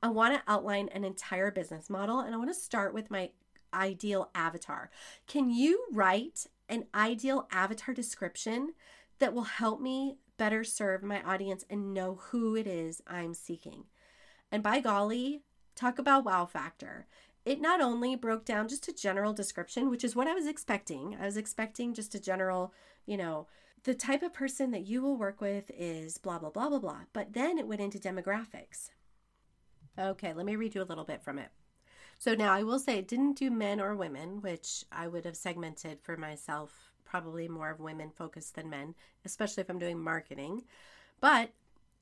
I 0.02 0.08
want 0.08 0.34
to 0.34 0.52
outline 0.52 0.88
an 0.90 1.04
entire 1.04 1.52
business 1.52 1.90
model 1.90 2.22
and 2.22 2.34
i 2.34 2.38
want 2.38 2.50
to 2.50 2.56
start 2.56 2.94
with 2.94 3.12
my 3.12 3.32
ideal 3.74 4.30
avatar. 4.34 4.90
Can 5.28 5.50
you 5.50 5.86
write 5.92 6.48
an 6.70 6.86
ideal 6.96 7.48
avatar 7.52 7.94
description 7.94 8.74
that 9.20 9.34
will 9.34 9.44
help 9.44 9.80
me 9.80 10.18
better 10.44 10.66
serve 10.66 11.02
my 11.02 11.22
audience 11.22 11.64
and 11.70 11.94
know 11.94 12.16
who 12.16 12.54
it 12.54 12.68
is 12.68 13.02
I'm 13.08 13.34
seeking. 13.34 13.86
And 14.52 14.62
by 14.62 14.82
golly, 14.82 15.40
talk 15.74 15.98
about 15.98 16.26
wow 16.26 16.46
factor. 16.46 17.08
It 17.46 17.62
not 17.62 17.80
only 17.80 18.18
broke 18.18 18.44
down 18.44 18.68
just 18.68 18.90
a 18.90 18.94
general 18.94 19.32
description, 19.32 19.90
which 19.90 20.04
is 20.04 20.18
what 20.18 20.28
I 20.28 20.34
was 20.34 20.46
expecting. 20.46 21.16
I 21.18 21.24
was 21.24 21.38
expecting 21.38 21.94
just 21.94 22.14
a 22.14 22.20
general, 22.20 22.74
you 23.06 23.16
know, 23.16 23.48
the 23.86 23.94
type 23.94 24.22
of 24.22 24.34
person 24.34 24.72
that 24.72 24.86
you 24.86 25.02
will 25.02 25.16
work 25.16 25.40
with 25.40 25.72
is 25.78 26.18
blah, 26.18 26.40
blah, 26.40 26.50
blah, 26.50 26.68
blah, 26.68 26.80
blah. 26.80 27.02
But 27.14 27.32
then 27.32 27.58
it 27.58 27.66
went 27.66 27.80
into 27.80 27.98
demographics. 27.98 28.90
Okay, 29.98 30.34
let 30.34 30.46
me 30.46 30.58
read 30.58 30.76
you 30.76 30.82
a 30.82 30.84
little 30.84 31.06
bit 31.06 31.24
from 31.24 31.40
it. 31.40 31.52
So 32.18 32.36
now 32.36 32.54
I 32.54 32.64
will 32.64 32.80
say 32.80 32.98
it 32.98 33.08
didn't 33.08 33.38
do 33.38 33.52
men 33.52 33.82
or 33.82 33.96
women, 33.96 34.42
which 34.42 34.86
I 34.92 35.08
would 35.08 35.26
have 35.26 35.36
segmented 35.36 36.00
for 36.02 36.16
myself 36.18 36.92
probably 37.06 37.48
more 37.48 37.70
of 37.70 37.80
women 37.80 38.10
focused 38.10 38.56
than 38.56 38.70
men, 38.70 38.96
especially 39.24 39.62
if 39.62 39.70
I'm 39.70 39.80
doing 39.80 40.00
marketing. 40.00 40.64
But 41.20 41.52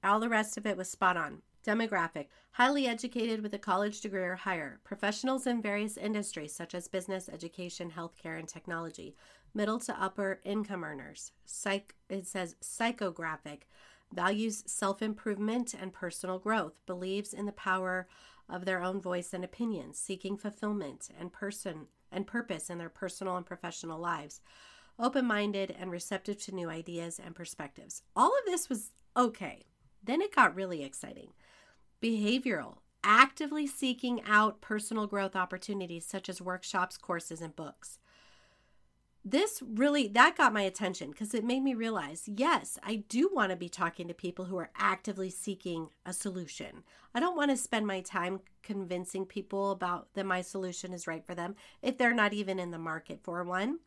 all 0.03 0.20
the 0.20 0.30
rest 0.30 0.58
of 0.58 0.65
it 0.65 0.77
was 0.77 0.89
spot 0.89 1.18
on. 1.18 1.41
Demographic 1.65 2.27
highly 2.53 2.88
educated 2.88 3.41
with 3.41 3.53
a 3.53 3.60
college 3.60 4.01
degree 4.01 4.24
or 4.24 4.36
higher, 4.36 4.80
professionals 4.84 5.48
in 5.48 5.62
various 5.62 5.96
industries 5.96 6.53
such 6.53 6.74
as 6.74 6.88
business, 6.88 7.30
education, 7.30 7.91
healthcare, 7.91 8.38
and 8.38 8.48
technology, 8.48 9.15
middle 9.53 9.80
to 9.80 10.01
upper 10.01 10.39
income 10.44 10.84
earners. 10.84 11.32
Psych, 11.46 11.96
it 12.10 12.25
says 12.25 12.56
psychographic, 12.62 13.62
values 14.12 14.63
self 14.65 15.01
improvement 15.01 15.74
and 15.74 15.94
personal 15.94 16.39
growth, 16.39 16.74
believes 16.86 17.34
in 17.34 17.46
the 17.46 17.51
power 17.51 18.08
of 18.51 18.65
their 18.65 18.84
own 18.84 19.01
voice 19.01 19.34
and 19.34 19.43
opinions, 19.43 19.98
seeking 19.98 20.38
fulfillment 20.38 21.10
and 21.17 21.31
person 21.31 21.88
and 22.12 22.27
purpose 22.27 22.70
in 22.70 22.77
their 22.77 22.89
personal 22.89 23.38
and 23.38 23.46
professional 23.46 24.00
lives 24.00 24.41
open 25.01 25.25
minded, 25.25 25.75
and 25.77 25.91
receptive 25.91 26.38
to 26.38 26.55
new 26.55 26.70
ideas 26.70 27.20
and 27.24 27.36
perspectives. 27.36 28.03
All 28.15 28.27
of 28.27 28.46
this 28.46 28.70
was 28.70 28.91
okay. 29.17 29.65
Then 30.03 30.22
it 30.22 30.36
got 30.36 30.55
really 30.55 30.84
exciting. 30.84 31.31
Behavioral, 32.01 32.77
actively 33.03 33.67
seeking 33.67 34.22
out 34.25 34.62
personal 34.62 35.08
growth 35.08 35.36
opportunities 35.36 36.05
such 36.05 36.29
as 36.29 36.41
workshops, 36.41 36.98
courses, 36.98 37.41
and 37.41 37.55
books 37.55 38.00
this 39.24 39.62
really 39.66 40.08
that 40.08 40.36
got 40.36 40.54
my 40.54 40.62
attention 40.62 41.12
because 41.12 41.34
it 41.34 41.44
made 41.44 41.62
me 41.62 41.74
realize 41.74 42.24
yes 42.28 42.80
i 42.84 42.96
do 43.08 43.30
want 43.32 43.51
to 43.51 43.56
be 43.56 43.70
talking 43.70 44.08
to 44.08 44.13
people 44.13 44.46
who 44.46 44.58
are 44.58 44.72
actively 44.78 45.30
seeking 45.30 45.90
a 46.06 46.13
solution. 46.13 46.84
I 47.13 47.20
don't 47.20 47.36
want 47.36 47.51
to 47.51 47.58
spend 47.58 47.86
my 47.86 48.01
time 48.01 48.40
convincing 48.63 49.25
people 49.25 49.72
about 49.72 50.08
that 50.13 50.25
my 50.25 50.42
solution 50.42 50.94
is 50.94 51.08
right 51.08 51.25
for 51.25 51.36
them 51.36 51.56
if 51.82 51.98
they're 51.98 52.13
not 52.13 52.34
even 52.34 52.60
in 52.60 52.72
the 52.72 52.80
market 52.80 53.20
for 53.24 53.44
one 53.44 53.80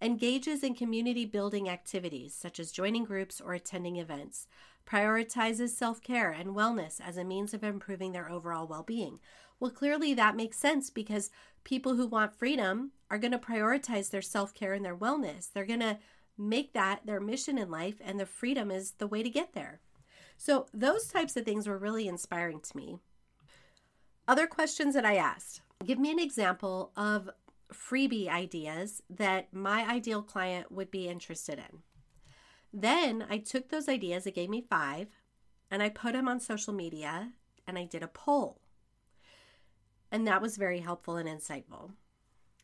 engages 0.00 0.62
in 0.62 0.74
community 0.74 1.24
building 1.24 1.68
activities 1.68 2.34
such 2.34 2.60
as 2.60 2.70
joining 2.70 3.04
groups 3.04 3.40
or 3.40 3.54
attending 3.54 3.96
events 3.96 4.46
prioritizes 4.86 5.70
self-care 5.70 6.30
and 6.30 6.50
wellness 6.50 7.00
as 7.04 7.16
a 7.16 7.24
means 7.24 7.54
of 7.54 7.64
improving 7.64 8.12
their 8.12 8.30
overall 8.30 8.66
well-being 8.66 9.18
well 9.58 9.70
clearly 9.70 10.14
that 10.14 10.36
makes 10.36 10.58
sense 10.58 10.90
because 10.90 11.30
people 11.66 11.96
who 11.96 12.06
want 12.06 12.32
freedom 12.32 12.92
are 13.10 13.18
going 13.18 13.32
to 13.32 13.38
prioritize 13.38 14.10
their 14.10 14.22
self 14.22 14.54
care 14.54 14.72
and 14.72 14.84
their 14.84 14.96
wellness. 14.96 15.52
They're 15.52 15.66
going 15.66 15.80
to 15.80 15.98
make 16.38 16.72
that 16.72 17.00
their 17.04 17.20
mission 17.20 17.58
in 17.58 17.70
life, 17.70 17.96
and 18.04 18.20
the 18.20 18.26
freedom 18.26 18.70
is 18.70 18.92
the 18.92 19.06
way 19.06 19.22
to 19.22 19.30
get 19.30 19.52
there. 19.52 19.80
So, 20.36 20.66
those 20.72 21.08
types 21.08 21.36
of 21.36 21.44
things 21.44 21.66
were 21.66 21.78
really 21.78 22.06
inspiring 22.06 22.60
to 22.60 22.76
me. 22.76 22.98
Other 24.28 24.46
questions 24.46 24.94
that 24.94 25.04
I 25.04 25.16
asked 25.16 25.60
give 25.84 25.98
me 25.98 26.10
an 26.10 26.18
example 26.18 26.92
of 26.96 27.30
freebie 27.72 28.28
ideas 28.28 29.02
that 29.10 29.52
my 29.52 29.88
ideal 29.88 30.22
client 30.22 30.70
would 30.70 30.90
be 30.90 31.08
interested 31.08 31.58
in. 31.58 31.82
Then 32.72 33.24
I 33.28 33.38
took 33.38 33.68
those 33.68 33.88
ideas, 33.88 34.26
it 34.26 34.34
gave 34.34 34.50
me 34.50 34.66
five, 34.68 35.08
and 35.70 35.82
I 35.82 35.88
put 35.88 36.12
them 36.12 36.28
on 36.28 36.40
social 36.40 36.72
media 36.72 37.32
and 37.66 37.78
I 37.78 37.84
did 37.84 38.02
a 38.02 38.08
poll. 38.08 38.60
And 40.12 40.26
that 40.26 40.42
was 40.42 40.56
very 40.56 40.80
helpful 40.80 41.16
and 41.16 41.28
insightful. 41.28 41.92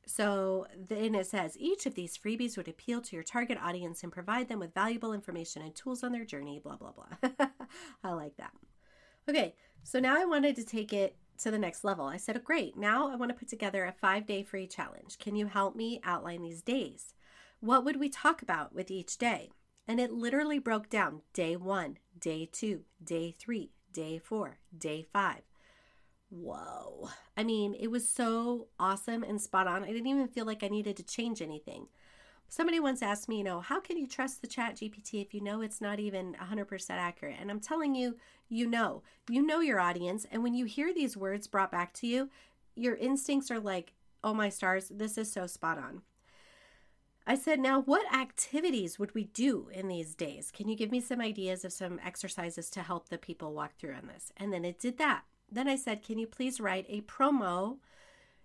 So 0.06 0.66
then 0.76 1.14
it 1.14 1.26
says 1.26 1.56
each 1.58 1.86
of 1.86 1.94
these 1.94 2.18
freebies 2.18 2.56
would 2.56 2.68
appeal 2.68 3.00
to 3.02 3.16
your 3.16 3.22
target 3.22 3.58
audience 3.62 4.02
and 4.02 4.12
provide 4.12 4.48
them 4.48 4.58
with 4.58 4.74
valuable 4.74 5.12
information 5.12 5.62
and 5.62 5.74
tools 5.74 6.02
on 6.02 6.12
their 6.12 6.24
journey, 6.24 6.60
blah, 6.62 6.76
blah, 6.76 6.92
blah. 6.92 7.46
I 8.04 8.12
like 8.12 8.36
that. 8.36 8.52
Okay, 9.28 9.54
so 9.84 10.00
now 10.00 10.20
I 10.20 10.24
wanted 10.24 10.56
to 10.56 10.64
take 10.64 10.92
it 10.92 11.16
to 11.42 11.50
the 11.50 11.58
next 11.58 11.84
level. 11.84 12.06
I 12.06 12.16
said, 12.16 12.36
oh, 12.36 12.40
great, 12.44 12.76
now 12.76 13.10
I 13.10 13.16
want 13.16 13.30
to 13.30 13.38
put 13.38 13.48
together 13.48 13.84
a 13.84 13.92
five 13.92 14.26
day 14.26 14.42
free 14.42 14.66
challenge. 14.66 15.18
Can 15.18 15.36
you 15.36 15.46
help 15.46 15.76
me 15.76 16.00
outline 16.04 16.42
these 16.42 16.62
days? 16.62 17.14
What 17.60 17.84
would 17.84 17.98
we 18.00 18.08
talk 18.08 18.42
about 18.42 18.74
with 18.74 18.90
each 18.90 19.18
day? 19.18 19.50
And 19.86 20.00
it 20.00 20.12
literally 20.12 20.58
broke 20.58 20.88
down 20.88 21.22
day 21.32 21.56
one, 21.56 21.98
day 22.18 22.48
two, 22.50 22.82
day 23.02 23.32
three, 23.32 23.72
day 23.92 24.18
four, 24.18 24.58
day 24.76 25.06
five 25.12 25.42
whoa. 26.32 27.10
I 27.36 27.44
mean, 27.44 27.74
it 27.78 27.88
was 27.88 28.08
so 28.08 28.68
awesome 28.78 29.22
and 29.22 29.40
spot 29.40 29.66
on. 29.66 29.84
I 29.84 29.88
didn't 29.88 30.06
even 30.06 30.28
feel 30.28 30.46
like 30.46 30.62
I 30.62 30.68
needed 30.68 30.96
to 30.96 31.02
change 31.02 31.42
anything. 31.42 31.88
Somebody 32.52 32.80
once 32.80 33.00
asked 33.00 33.30
me, 33.30 33.38
you 33.38 33.44
know, 33.44 33.60
how 33.60 33.80
can 33.80 33.96
you 33.96 34.06
trust 34.06 34.42
the 34.42 34.46
chat 34.46 34.76
GPT 34.76 35.22
if 35.22 35.32
you 35.32 35.40
know 35.40 35.62
it's 35.62 35.80
not 35.80 35.98
even 35.98 36.34
100% 36.34 36.90
accurate? 36.90 37.38
And 37.40 37.50
I'm 37.50 37.60
telling 37.60 37.94
you, 37.94 38.18
you 38.50 38.66
know. 38.66 39.02
You 39.30 39.40
know 39.40 39.60
your 39.60 39.80
audience. 39.80 40.26
And 40.30 40.42
when 40.42 40.52
you 40.52 40.66
hear 40.66 40.92
these 40.92 41.16
words 41.16 41.46
brought 41.46 41.72
back 41.72 41.94
to 41.94 42.06
you, 42.06 42.28
your 42.76 42.94
instincts 42.96 43.50
are 43.50 43.58
like, 43.58 43.94
oh 44.22 44.34
my 44.34 44.50
stars, 44.50 44.92
this 44.94 45.16
is 45.16 45.32
so 45.32 45.46
spot 45.46 45.78
on. 45.78 46.02
I 47.26 47.36
said, 47.36 47.58
now 47.58 47.80
what 47.80 48.14
activities 48.14 48.98
would 48.98 49.14
we 49.14 49.24
do 49.24 49.70
in 49.72 49.88
these 49.88 50.14
days? 50.14 50.50
Can 50.54 50.68
you 50.68 50.76
give 50.76 50.90
me 50.90 51.00
some 51.00 51.22
ideas 51.22 51.64
of 51.64 51.72
some 51.72 51.98
exercises 52.04 52.68
to 52.72 52.82
help 52.82 53.08
the 53.08 53.16
people 53.16 53.54
walk 53.54 53.78
through 53.78 53.94
on 53.94 54.08
this? 54.08 54.30
And 54.36 54.52
then 54.52 54.66
it 54.66 54.78
did 54.78 54.98
that. 54.98 55.22
Then 55.50 55.68
I 55.68 55.76
said, 55.76 56.02
Can 56.02 56.18
you 56.18 56.26
please 56.26 56.60
write 56.60 56.84
a 56.90 57.00
promo 57.00 57.78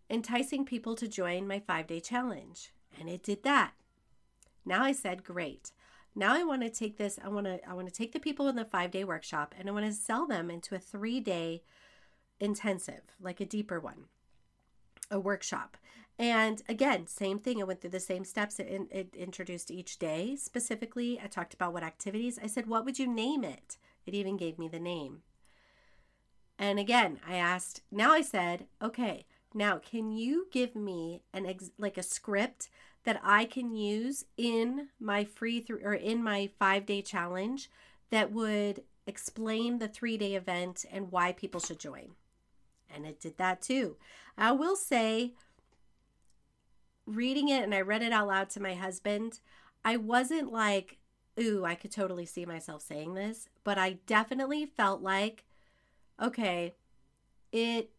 enticing 0.09 0.63
people 0.63 0.95
to 0.95 1.09
join 1.09 1.45
my 1.45 1.59
five 1.59 1.87
day 1.87 1.99
challenge? 1.99 2.71
And 2.97 3.09
it 3.09 3.21
did 3.21 3.43
that. 3.43 3.73
Now 4.67 4.83
I 4.83 4.91
said, 4.91 5.23
Great. 5.23 5.71
Now 6.15 6.35
I 6.35 6.43
want 6.43 6.63
to 6.63 6.69
take 6.69 6.97
this, 6.97 7.19
I 7.23 7.29
want 7.29 7.45
to 7.45 7.59
I 7.67 7.73
want 7.73 7.87
to 7.87 7.93
take 7.93 8.11
the 8.11 8.19
people 8.19 8.47
in 8.47 8.55
the 8.55 8.65
5-day 8.65 9.03
workshop 9.03 9.55
and 9.57 9.69
I 9.69 9.71
want 9.71 9.85
to 9.85 9.93
sell 9.93 10.27
them 10.27 10.49
into 10.49 10.75
a 10.75 10.79
3-day 10.79 11.63
intensive, 12.39 13.01
like 13.19 13.39
a 13.39 13.45
deeper 13.45 13.79
one. 13.79 14.05
A 15.09 15.19
workshop. 15.19 15.77
And 16.19 16.61
again, 16.67 17.07
same 17.07 17.39
thing. 17.39 17.61
I 17.61 17.65
went 17.65 17.79
through 17.79 17.91
the 17.91 17.99
same 17.99 18.25
steps. 18.25 18.59
It, 18.59 18.81
it 18.91 19.15
introduced 19.15 19.71
each 19.71 19.99
day 19.99 20.35
specifically. 20.35 21.19
I 21.23 21.27
talked 21.27 21.53
about 21.53 21.73
what 21.73 21.83
activities. 21.83 22.39
I 22.41 22.47
said, 22.47 22.67
What 22.67 22.83
would 22.85 22.99
you 22.99 23.07
name 23.07 23.43
it? 23.43 23.77
It 24.05 24.13
even 24.13 24.37
gave 24.37 24.57
me 24.57 24.67
the 24.67 24.79
name. 24.79 25.21
And 26.59 26.79
again, 26.79 27.19
I 27.27 27.35
asked, 27.35 27.81
now 27.91 28.11
I 28.11 28.21
said, 28.21 28.65
okay, 28.81 29.25
now 29.53 29.77
can 29.77 30.11
you 30.11 30.47
give 30.51 30.75
me 30.75 31.21
an 31.33 31.45
ex- 31.45 31.71
like 31.77 31.97
a 31.97 32.03
script 32.03 32.69
that 33.07 33.21
I 33.23 33.45
can 33.45 33.73
use 33.73 34.25
in 34.35 34.89
my 34.99 35.23
free 35.23 35.61
th- 35.61 35.79
or 35.81 35.93
in 35.93 36.21
my 36.21 36.49
5-day 36.59 37.03
challenge 37.03 37.71
that 38.09 38.33
would 38.33 38.83
explain 39.05 39.79
the 39.79 39.87
3-day 39.87 40.35
event 40.35 40.83
and 40.91 41.09
why 41.09 41.31
people 41.31 41.61
should 41.61 41.79
join. 41.79 42.15
And 42.93 43.05
it 43.05 43.21
did 43.21 43.37
that 43.37 43.61
too. 43.61 43.95
I 44.37 44.51
will 44.51 44.75
say 44.75 45.31
reading 47.05 47.47
it 47.47 47.63
and 47.63 47.73
I 47.73 47.79
read 47.79 48.01
it 48.01 48.11
out 48.11 48.27
loud 48.27 48.49
to 48.49 48.61
my 48.61 48.73
husband, 48.73 49.39
I 49.85 49.95
wasn't 49.95 50.51
like, 50.51 50.97
ooh, 51.39 51.63
I 51.63 51.75
could 51.75 51.93
totally 51.93 52.25
see 52.25 52.45
myself 52.45 52.81
saying 52.81 53.13
this, 53.13 53.47
but 53.63 53.77
I 53.77 53.99
definitely 54.05 54.65
felt 54.65 55.01
like 55.01 55.45
okay, 56.21 56.73
it 57.53 57.91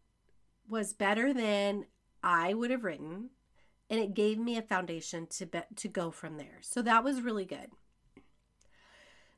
was 0.67 0.93
better 0.93 1.33
than 1.33 1.85
I 2.21 2.53
would 2.53 2.69
have 2.69 2.83
written, 2.83 3.29
and 3.89 3.99
it 3.99 4.13
gave 4.13 4.37
me 4.37 4.57
a 4.57 4.61
foundation 4.61 5.27
to 5.27 5.45
be, 5.45 5.61
to 5.75 5.87
go 5.87 6.11
from 6.11 6.37
there. 6.37 6.59
So 6.61 6.81
that 6.81 7.03
was 7.03 7.21
really 7.21 7.45
good. 7.45 7.71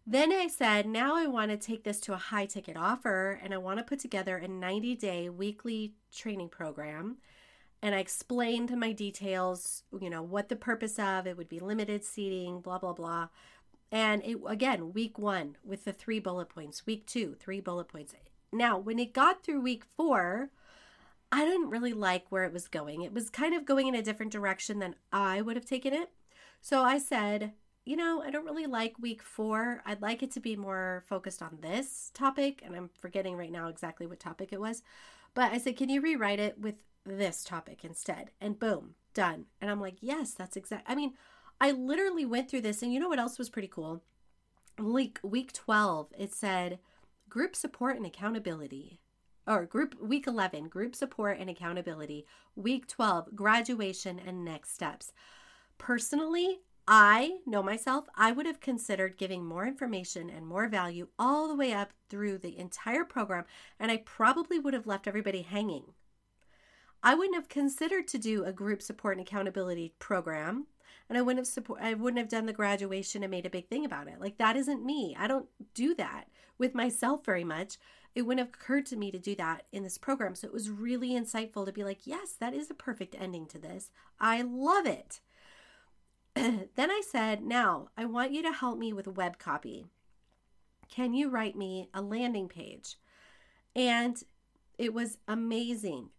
Then 0.05 0.31
I 0.31 0.47
said, 0.47 0.87
now 0.87 1.15
I 1.15 1.27
want 1.27 1.51
to 1.51 1.57
take 1.57 1.83
this 1.83 1.99
to 2.01 2.13
a 2.13 2.17
high 2.17 2.47
ticket 2.47 2.75
offer 2.75 3.39
and 3.41 3.53
I 3.53 3.57
want 3.57 3.77
to 3.77 3.85
put 3.85 3.99
together 3.99 4.37
a 4.37 4.47
90 4.47 4.95
day 4.95 5.29
weekly 5.29 5.93
training 6.13 6.49
program. 6.49 7.17
And 7.83 7.95
I 7.95 7.99
explained 7.99 8.75
my 8.77 8.91
details, 8.91 9.83
you 9.99 10.09
know, 10.09 10.21
what 10.21 10.49
the 10.49 10.55
purpose 10.55 10.99
of 10.99 11.25
it 11.27 11.37
would 11.37 11.49
be 11.49 11.59
limited 11.59 12.03
seating, 12.03 12.61
blah, 12.61 12.77
blah, 12.77 12.93
blah. 12.93 13.29
And 13.91 14.23
it 14.23 14.37
again, 14.47 14.93
week 14.93 15.17
one 15.17 15.57
with 15.63 15.85
the 15.85 15.93
three 15.93 16.19
bullet 16.19 16.49
points, 16.49 16.85
week 16.85 17.05
two, 17.05 17.35
three 17.39 17.59
bullet 17.59 17.87
points. 17.87 18.13
Now, 18.51 18.77
when 18.77 18.99
it 18.99 19.13
got 19.13 19.43
through 19.43 19.61
week 19.61 19.83
four, 19.97 20.49
I 21.31 21.45
didn't 21.45 21.69
really 21.69 21.93
like 21.93 22.25
where 22.29 22.43
it 22.43 22.53
was 22.53 22.67
going. 22.67 23.01
It 23.01 23.13
was 23.13 23.29
kind 23.29 23.55
of 23.55 23.65
going 23.65 23.87
in 23.87 23.95
a 23.95 24.01
different 24.01 24.31
direction 24.31 24.79
than 24.79 24.95
I 25.13 25.41
would 25.41 25.55
have 25.55 25.65
taken 25.65 25.93
it. 25.93 26.09
So 26.61 26.83
I 26.83 26.97
said, 26.97 27.53
you 27.85 27.95
know, 27.95 28.21
I 28.21 28.29
don't 28.29 28.45
really 28.45 28.67
like 28.67 28.99
week 28.99 29.23
four. 29.23 29.81
I'd 29.85 30.01
like 30.01 30.21
it 30.21 30.31
to 30.31 30.39
be 30.39 30.55
more 30.55 31.03
focused 31.07 31.41
on 31.41 31.59
this 31.61 32.11
topic. 32.13 32.61
And 32.63 32.75
I'm 32.75 32.89
forgetting 32.99 33.37
right 33.37 33.51
now 33.51 33.69
exactly 33.69 34.05
what 34.05 34.19
topic 34.19 34.49
it 34.51 34.59
was. 34.59 34.83
But 35.33 35.53
I 35.53 35.57
said, 35.57 35.77
can 35.77 35.89
you 35.89 36.01
rewrite 36.01 36.39
it 36.39 36.59
with 36.59 36.75
this 37.05 37.43
topic 37.43 37.85
instead? 37.85 38.31
And 38.41 38.59
boom, 38.59 38.95
done. 39.13 39.45
And 39.61 39.71
I'm 39.71 39.79
like, 39.79 39.97
yes, 40.01 40.33
that's 40.33 40.57
exact. 40.57 40.89
I 40.89 40.95
mean, 40.95 41.13
I 41.61 41.71
literally 41.71 42.25
went 42.25 42.49
through 42.49 42.61
this. 42.61 42.83
And 42.83 42.93
you 42.93 42.99
know 42.99 43.09
what 43.09 43.19
else 43.19 43.39
was 43.39 43.49
pretty 43.49 43.69
cool? 43.69 44.03
Like 44.77 45.19
week 45.23 45.53
12, 45.53 46.07
it 46.17 46.33
said, 46.33 46.79
group 47.29 47.55
support 47.55 47.95
and 47.95 48.05
accountability 48.05 48.99
or 49.51 49.65
group 49.65 49.95
week 50.01 50.27
11 50.27 50.69
group 50.69 50.95
support 50.95 51.37
and 51.39 51.49
accountability 51.49 52.25
week 52.55 52.87
12 52.87 53.35
graduation 53.35 54.19
and 54.25 54.45
next 54.45 54.73
steps 54.73 55.11
personally 55.77 56.59
i 56.87 57.39
know 57.45 57.61
myself 57.61 58.05
i 58.15 58.31
would 58.31 58.45
have 58.45 58.59
considered 58.59 59.17
giving 59.17 59.45
more 59.45 59.67
information 59.67 60.29
and 60.29 60.47
more 60.47 60.67
value 60.67 61.07
all 61.19 61.47
the 61.47 61.55
way 61.55 61.73
up 61.73 61.91
through 62.09 62.37
the 62.37 62.57
entire 62.57 63.03
program 63.03 63.43
and 63.79 63.91
i 63.91 63.97
probably 63.97 64.57
would 64.57 64.73
have 64.73 64.87
left 64.87 65.07
everybody 65.07 65.41
hanging 65.41 65.83
i 67.03 67.13
wouldn't 67.13 67.35
have 67.35 67.49
considered 67.49 68.07
to 68.07 68.17
do 68.17 68.45
a 68.45 68.53
group 68.53 68.81
support 68.81 69.17
and 69.17 69.27
accountability 69.27 69.93
program 69.99 70.65
and 71.09 71.17
I 71.17 71.23
wouldn't 71.23 71.45
have 71.45 71.53
support 71.53 71.81
I 71.81 71.93
wouldn't 71.93 72.19
have 72.19 72.29
done 72.29 72.45
the 72.45 72.53
graduation 72.53 73.21
and 73.21 73.31
made 73.31 73.45
a 73.45 73.49
big 73.49 73.67
thing 73.67 73.83
about 73.83 74.07
it. 74.07 74.21
Like 74.21 74.37
that 74.37 74.55
isn't 74.55 74.85
me. 74.85 75.13
I 75.19 75.27
don't 75.27 75.47
do 75.73 75.93
that 75.95 76.29
with 76.57 76.73
myself 76.73 77.25
very 77.25 77.43
much. 77.43 77.77
It 78.13 78.23
wouldn't 78.23 78.45
have 78.45 78.53
occurred 78.53 78.85
to 78.87 78.97
me 78.97 79.11
to 79.11 79.19
do 79.19 79.35
that 79.35 79.65
in 79.71 79.83
this 79.83 79.97
program. 79.97 80.35
So 80.35 80.47
it 80.47 80.53
was 80.53 80.69
really 80.69 81.11
insightful 81.11 81.65
to 81.65 81.71
be 81.71 81.83
like, 81.83 82.05
yes, 82.05 82.33
that 82.39 82.53
is 82.53 82.69
a 82.69 82.75
perfect 82.75 83.15
ending 83.17 83.45
to 83.47 83.59
this. 83.59 83.89
I 84.19 84.41
love 84.41 84.85
it. 84.85 85.21
then 86.35 86.69
I 86.91 87.01
said, 87.09 87.43
now 87.43 87.89
I 87.97 88.05
want 88.05 88.31
you 88.31 88.41
to 88.43 88.51
help 88.51 88.77
me 88.77 88.91
with 88.91 89.07
web 89.07 89.37
copy. 89.37 89.85
Can 90.89 91.13
you 91.13 91.29
write 91.29 91.55
me 91.55 91.89
a 91.93 92.01
landing 92.01 92.49
page? 92.49 92.97
And 93.75 94.21
it 94.77 94.93
was 94.93 95.19
amazing. 95.27 96.09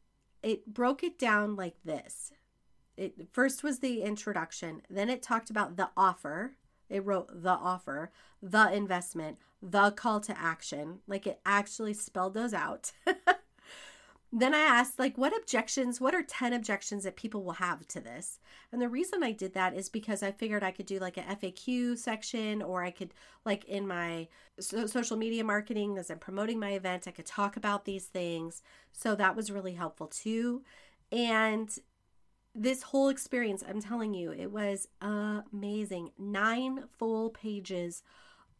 It 0.42 0.72
broke 0.72 1.02
it 1.02 1.18
down 1.18 1.56
like 1.56 1.76
this 1.84 2.32
it 2.96 3.28
first 3.32 3.62
was 3.62 3.78
the 3.78 4.02
introduction, 4.02 4.82
then 4.90 5.08
it 5.08 5.22
talked 5.22 5.50
about 5.50 5.76
the 5.76 5.90
offer. 5.96 6.56
It 6.92 7.04
wrote 7.04 7.42
the 7.42 7.50
offer, 7.50 8.10
the 8.42 8.72
investment, 8.72 9.38
the 9.62 9.90
call 9.90 10.20
to 10.20 10.38
action. 10.38 11.00
Like 11.06 11.26
it 11.26 11.40
actually 11.46 11.94
spelled 11.94 12.34
those 12.34 12.54
out. 12.54 12.92
then 14.32 14.54
I 14.54 14.60
asked, 14.60 14.98
like, 14.98 15.18
what 15.18 15.36
objections, 15.36 16.00
what 16.00 16.14
are 16.14 16.22
10 16.22 16.54
objections 16.54 17.04
that 17.04 17.16
people 17.16 17.44
will 17.44 17.52
have 17.52 17.86
to 17.88 18.00
this? 18.00 18.40
And 18.72 18.80
the 18.80 18.88
reason 18.88 19.22
I 19.22 19.32
did 19.32 19.52
that 19.52 19.74
is 19.74 19.90
because 19.90 20.22
I 20.22 20.32
figured 20.32 20.62
I 20.62 20.70
could 20.70 20.86
do 20.86 20.98
like 20.98 21.18
a 21.18 21.22
FAQ 21.22 21.98
section 21.98 22.62
or 22.62 22.82
I 22.82 22.90
could, 22.90 23.12
like, 23.44 23.64
in 23.66 23.86
my 23.86 24.28
so- 24.58 24.86
social 24.86 25.18
media 25.18 25.44
marketing 25.44 25.98
as 25.98 26.10
I'm 26.10 26.18
promoting 26.18 26.58
my 26.58 26.70
event, 26.70 27.06
I 27.06 27.10
could 27.10 27.26
talk 27.26 27.58
about 27.58 27.84
these 27.84 28.06
things. 28.06 28.62
So 28.90 29.14
that 29.16 29.36
was 29.36 29.50
really 29.50 29.74
helpful 29.74 30.06
too. 30.06 30.62
And 31.10 31.68
this 32.54 32.82
whole 32.82 33.08
experience, 33.08 33.64
I'm 33.66 33.80
telling 33.80 34.14
you, 34.14 34.32
it 34.32 34.50
was 34.50 34.88
amazing. 35.00 36.10
Nine 36.18 36.84
full 36.98 37.30
pages 37.30 38.02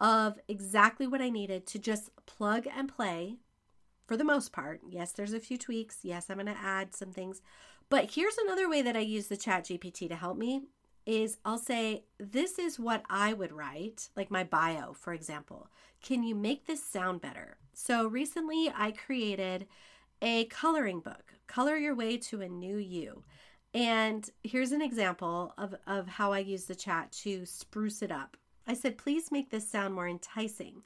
of 0.01 0.39
exactly 0.49 1.07
what 1.07 1.21
I 1.21 1.31
needed 1.31 1.67
to 1.69 1.79
just 1.79 2.11
plug 2.27 2.67
and 2.75 2.89
play 2.89 3.37
for 4.07 4.17
the 4.17 4.25
most 4.25 4.53
part. 4.53 4.81
Yes, 4.89 5.13
there's 5.13 5.33
a 5.33 5.41
few 5.41 5.57
tweaks. 5.57 5.99
Yes, 6.03 6.29
I'm 6.29 6.37
going 6.37 6.47
to 6.47 6.57
add 6.61 6.95
some 6.95 7.13
things. 7.13 7.41
But 7.89 8.13
here's 8.13 8.39
another 8.39 8.69
way 8.69 8.83
that 8.83 8.97
I 8.97 9.01
use 9.01 9.27
the 9.27 9.37
chat 9.37 9.65
GPT 9.65 10.09
to 10.09 10.17
help 10.17 10.39
me 10.39 10.63
is 11.05 11.39
I'll 11.45 11.59
say, 11.59 12.05
this 12.19 12.59
is 12.59 12.79
what 12.79 13.03
I 13.11 13.33
would 13.33 13.53
write, 13.53 14.09
like 14.17 14.31
my 14.31 14.45
bio, 14.45 14.93
for 14.93 15.13
example. 15.13 15.69
Can 16.01 16.23
you 16.23 16.35
make 16.35 16.67
this 16.67 16.83
sound 16.83 17.21
better? 17.21 17.57
So 17.75 18.07
recently 18.07 18.73
I 18.75 18.93
created 18.93 19.67
a 20.21 20.45
coloring 20.47 21.01
book, 21.01 21.35
Color 21.47 21.77
Your 21.77 21.95
Way 21.95 22.17
to 22.19 22.41
a 22.41 22.49
New 22.49 22.77
You. 22.77 23.25
And 23.75 24.29
here's 24.43 24.73
an 24.73 24.83
example 24.83 25.55
of, 25.57 25.75
of 25.87 26.07
how 26.07 26.33
I 26.33 26.41
use 26.41 26.67
the 26.67 26.75
chat 26.75 27.11
to 27.23 27.47
spruce 27.47 28.03
it 28.03 28.13
up. 28.13 28.37
I 28.67 28.75
said, 28.75 28.99
please 28.99 29.33
make 29.33 29.51
this 29.51 29.69
sound 29.69 29.95
more 29.95 30.09
enticing. 30.09 30.83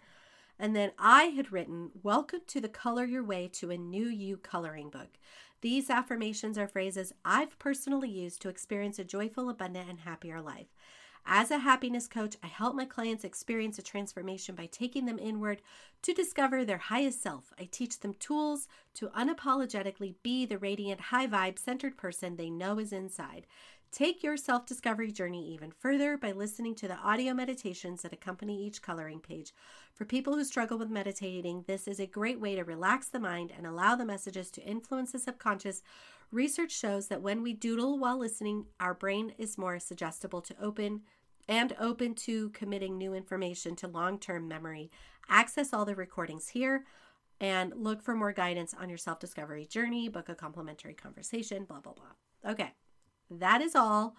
And 0.59 0.75
then 0.75 0.93
I 0.99 1.25
had 1.25 1.53
written, 1.53 1.91
Welcome 2.03 2.41
to 2.47 2.61
the 2.61 2.69
Color 2.69 3.05
Your 3.05 3.25
Way 3.25 3.49
to 3.55 3.71
a 3.71 3.77
New 3.77 4.07
You 4.07 4.37
coloring 4.37 4.89
book. 4.89 5.19
These 5.63 5.91
affirmations 5.91 6.57
are 6.57 6.69
phrases 6.69 7.13
I've 7.25 7.59
personally 7.59 8.09
used 8.09 8.41
to 8.43 8.49
experience 8.49 8.99
a 8.99 9.05
joyful, 9.05 9.51
abundant, 9.51 9.91
and 9.91 10.01
happier 10.01 10.41
life. 10.41 10.69
As 11.29 11.51
a 11.51 11.59
happiness 11.59 12.07
coach, 12.07 12.37
I 12.41 12.47
help 12.47 12.77
my 12.77 12.85
clients 12.85 13.25
experience 13.25 13.81
a 13.81 13.83
transformation 13.83 14.55
by 14.55 14.67
taking 14.67 15.07
them 15.07 15.19
inward 15.19 15.61
to 16.03 16.15
discover 16.15 16.65
their 16.65 16.79
highest 16.79 17.21
self. 17.21 17.53
I 17.59 17.69
teach 17.69 17.99
them 17.99 18.15
tools 18.15 18.69
to 18.95 19.09
unapologetically 19.09 20.15
be 20.23 20.47
the 20.47 20.57
radiant, 20.57 21.01
high 21.01 21.27
vibe, 21.27 21.59
centered 21.59 21.97
person 21.97 22.37
they 22.37 22.49
know 22.49 22.79
is 22.79 22.93
inside. 22.93 23.49
Take 23.91 24.23
your 24.23 24.37
self 24.37 24.67
discovery 24.67 25.11
journey 25.11 25.53
even 25.53 25.73
further 25.73 26.17
by 26.17 26.31
listening 26.31 26.75
to 26.77 26.89
the 26.89 26.99
audio 26.99 27.35
meditations 27.35 28.03
that 28.03 28.13
accompany 28.13 28.65
each 28.65 28.83
coloring 28.83 29.21
page. 29.21 29.53
For 29.95 30.05
people 30.05 30.35
who 30.35 30.45
struggle 30.45 30.79
with 30.79 30.91
meditating, 30.91 31.65
this 31.67 31.89
is 31.89 31.99
a 31.99 32.07
great 32.07 32.39
way 32.39 32.55
to 32.55 32.63
relax 32.63 33.09
the 33.09 33.19
mind 33.19 33.53
and 33.57 33.67
allow 33.67 33.97
the 33.97 34.05
messages 34.05 34.51
to 34.53 34.63
influence 34.63 35.13
the 35.13 35.19
subconscious. 35.19 35.83
Research 36.31 36.73
shows 36.73 37.09
that 37.09 37.23
when 37.23 37.43
we 37.43 37.53
doodle 37.53 37.99
while 37.99 38.19
listening, 38.19 38.67
our 38.81 38.95
brain 38.95 39.33
is 39.39 39.57
more 39.57 39.79
suggestible 39.79 40.43
to 40.43 40.55
open 40.61 41.03
and 41.49 41.75
open 41.79 42.15
to 42.15 42.51
committing 42.51 42.99
new 42.99 43.15
information 43.15 43.77
to 43.77 43.89
long 43.89 44.19
term 44.19 44.49
memory. 44.49 44.91
Access 45.29 45.73
all 45.73 45.85
the 45.85 45.95
recordings 45.95 46.49
here 46.49 46.85
and 47.41 47.73
look 47.77 48.03
for 48.03 48.15
more 48.15 48.33
guidance 48.33 48.75
on 48.79 48.89
your 48.89 48.99
self 48.99 49.19
discovery 49.19 49.67
journey, 49.67 50.09
book 50.09 50.29
a 50.29 50.35
complimentary 50.35 50.95
conversation, 50.95 51.65
blah, 51.65 51.81
blah, 51.81 51.93
blah. 51.93 52.51
Okay, 52.53 52.73
that 53.31 53.61
is 53.61 53.75
all 53.75 54.17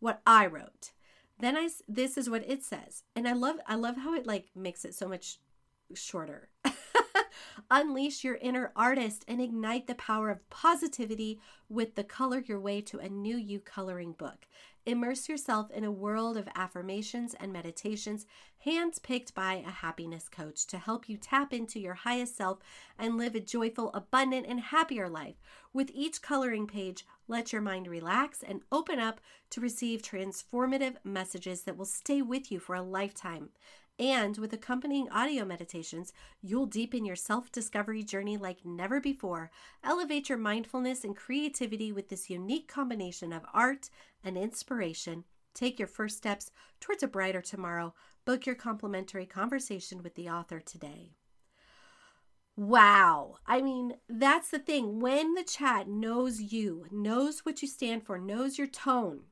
what 0.00 0.20
I 0.26 0.46
wrote. 0.46 0.92
Then 1.40 1.56
I 1.56 1.68
this 1.88 2.18
is 2.18 2.28
what 2.28 2.48
it 2.48 2.62
says. 2.64 3.04
And 3.14 3.28
I 3.28 3.32
love 3.32 3.56
I 3.66 3.76
love 3.76 3.96
how 3.96 4.14
it 4.14 4.26
like 4.26 4.46
makes 4.54 4.84
it 4.84 4.94
so 4.94 5.08
much 5.08 5.38
shorter. 5.94 6.48
Unleash 7.70 8.24
your 8.24 8.36
inner 8.36 8.72
artist 8.74 9.24
and 9.28 9.40
ignite 9.40 9.86
the 9.86 9.94
power 9.94 10.30
of 10.30 10.48
positivity 10.50 11.40
with 11.68 11.94
the 11.94 12.04
Color 12.04 12.44
Your 12.46 12.60
Way 12.60 12.80
to 12.82 12.98
a 12.98 13.08
New 13.08 13.36
You 13.36 13.60
coloring 13.60 14.12
book. 14.12 14.46
Immerse 14.86 15.28
yourself 15.28 15.70
in 15.70 15.84
a 15.84 15.90
world 15.90 16.38
of 16.38 16.48
affirmations 16.54 17.34
and 17.38 17.52
meditations 17.52 18.24
handpicked 18.64 19.34
by 19.34 19.62
a 19.66 19.70
happiness 19.70 20.28
coach 20.28 20.66
to 20.66 20.78
help 20.78 21.08
you 21.08 21.18
tap 21.18 21.52
into 21.52 21.78
your 21.78 21.94
highest 21.94 22.36
self 22.36 22.58
and 22.98 23.18
live 23.18 23.34
a 23.34 23.40
joyful, 23.40 23.92
abundant, 23.92 24.46
and 24.48 24.60
happier 24.60 25.08
life. 25.08 25.36
With 25.72 25.90
each 25.92 26.22
coloring 26.22 26.66
page, 26.66 27.04
let 27.28 27.52
your 27.52 27.60
mind 27.60 27.86
relax 27.86 28.42
and 28.42 28.62
open 28.72 28.98
up 28.98 29.20
to 29.50 29.60
receive 29.60 30.00
transformative 30.00 30.96
messages 31.04 31.62
that 31.62 31.76
will 31.76 31.84
stay 31.84 32.22
with 32.22 32.50
you 32.50 32.58
for 32.58 32.74
a 32.74 32.82
lifetime. 32.82 33.50
And 33.98 34.38
with 34.38 34.52
accompanying 34.52 35.10
audio 35.10 35.44
meditations, 35.44 36.12
you'll 36.40 36.66
deepen 36.66 37.04
your 37.04 37.16
self 37.16 37.50
discovery 37.50 38.04
journey 38.04 38.36
like 38.36 38.64
never 38.64 39.00
before. 39.00 39.50
Elevate 39.82 40.28
your 40.28 40.38
mindfulness 40.38 41.02
and 41.02 41.16
creativity 41.16 41.90
with 41.90 42.08
this 42.08 42.30
unique 42.30 42.68
combination 42.68 43.32
of 43.32 43.42
art 43.52 43.90
and 44.22 44.38
inspiration. 44.38 45.24
Take 45.52 45.80
your 45.80 45.88
first 45.88 46.16
steps 46.16 46.52
towards 46.78 47.02
a 47.02 47.08
brighter 47.08 47.42
tomorrow. 47.42 47.92
Book 48.24 48.46
your 48.46 48.54
complimentary 48.54 49.26
conversation 49.26 50.02
with 50.02 50.14
the 50.14 50.28
author 50.28 50.60
today. 50.60 51.10
Wow. 52.54 53.38
I 53.46 53.62
mean, 53.62 53.94
that's 54.08 54.50
the 54.50 54.58
thing. 54.58 55.00
When 55.00 55.34
the 55.34 55.44
chat 55.44 55.88
knows 55.88 56.40
you, 56.40 56.86
knows 56.92 57.40
what 57.40 57.62
you 57.62 57.68
stand 57.68 58.04
for, 58.04 58.18
knows 58.18 58.58
your 58.58 58.66
tone, 58.66 59.22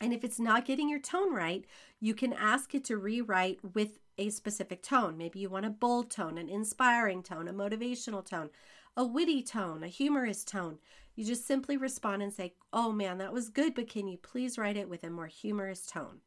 and 0.00 0.12
if 0.12 0.24
it's 0.24 0.38
not 0.38 0.64
getting 0.64 0.88
your 0.88 1.00
tone 1.00 1.32
right, 1.34 1.64
you 2.00 2.14
can 2.14 2.32
ask 2.32 2.74
it 2.74 2.84
to 2.84 2.96
rewrite 2.96 3.58
with 3.74 3.98
a 4.16 4.30
specific 4.30 4.82
tone. 4.82 5.16
Maybe 5.16 5.38
you 5.38 5.48
want 5.48 5.66
a 5.66 5.70
bold 5.70 6.10
tone, 6.10 6.38
an 6.38 6.48
inspiring 6.48 7.22
tone, 7.22 7.48
a 7.48 7.52
motivational 7.52 8.24
tone, 8.24 8.50
a 8.96 9.04
witty 9.04 9.42
tone, 9.42 9.82
a 9.82 9.88
humorous 9.88 10.44
tone. 10.44 10.78
You 11.14 11.24
just 11.24 11.46
simply 11.46 11.76
respond 11.76 12.22
and 12.22 12.32
say, 12.32 12.54
Oh 12.72 12.92
man, 12.92 13.18
that 13.18 13.32
was 13.32 13.48
good, 13.48 13.74
but 13.74 13.88
can 13.88 14.08
you 14.08 14.18
please 14.18 14.58
write 14.58 14.76
it 14.76 14.88
with 14.88 15.04
a 15.04 15.10
more 15.10 15.26
humorous 15.26 15.86
tone? 15.86 16.20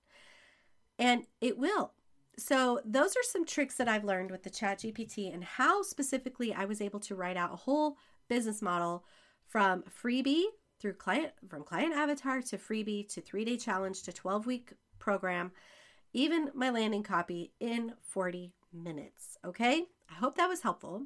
And 0.99 1.25
it 1.39 1.57
will. 1.57 1.93
So, 2.37 2.79
those 2.85 3.11
are 3.11 3.23
some 3.23 3.45
tricks 3.45 3.75
that 3.75 3.89
I've 3.89 4.05
learned 4.05 4.31
with 4.31 4.43
the 4.43 4.49
Chat 4.49 4.79
GPT 4.79 5.33
and 5.33 5.43
how 5.43 5.83
specifically 5.83 6.53
I 6.53 6.65
was 6.65 6.81
able 6.81 6.99
to 7.01 7.15
write 7.15 7.37
out 7.37 7.53
a 7.53 7.57
whole 7.57 7.97
business 8.29 8.61
model 8.61 9.05
from 9.47 9.83
freebie 9.83 10.45
through 10.81 10.93
client 10.93 11.31
from 11.47 11.63
client 11.63 11.93
avatar 11.93 12.41
to 12.41 12.57
freebie 12.57 13.07
to 13.13 13.21
3-day 13.21 13.57
challenge 13.57 14.03
to 14.03 14.11
12-week 14.11 14.73
program, 14.99 15.51
even 16.13 16.51
my 16.53 16.69
landing 16.69 17.03
copy 17.03 17.51
in 17.59 17.93
40 18.01 18.53
minutes, 18.73 19.37
okay? 19.45 19.85
I 20.09 20.15
hope 20.15 20.35
that 20.37 20.49
was 20.49 20.61
helpful. 20.61 21.03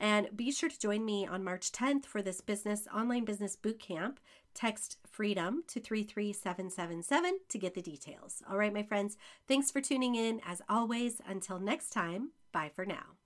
And 0.00 0.28
be 0.36 0.52
sure 0.52 0.68
to 0.68 0.78
join 0.78 1.04
me 1.04 1.26
on 1.26 1.42
March 1.42 1.72
10th 1.72 2.06
for 2.06 2.22
this 2.22 2.40
business 2.40 2.86
online 2.94 3.24
business 3.24 3.56
boot 3.56 3.80
camp. 3.80 4.20
Text 4.54 4.96
freedom 5.06 5.64
to 5.68 5.80
33777 5.80 7.40
to 7.48 7.58
get 7.58 7.74
the 7.74 7.82
details. 7.82 8.42
All 8.48 8.56
right, 8.56 8.72
my 8.72 8.82
friends, 8.82 9.16
thanks 9.46 9.70
for 9.70 9.80
tuning 9.80 10.14
in. 10.14 10.40
As 10.46 10.62
always, 10.68 11.20
until 11.26 11.58
next 11.58 11.90
time, 11.90 12.30
bye 12.52 12.70
for 12.74 12.86
now. 12.86 13.17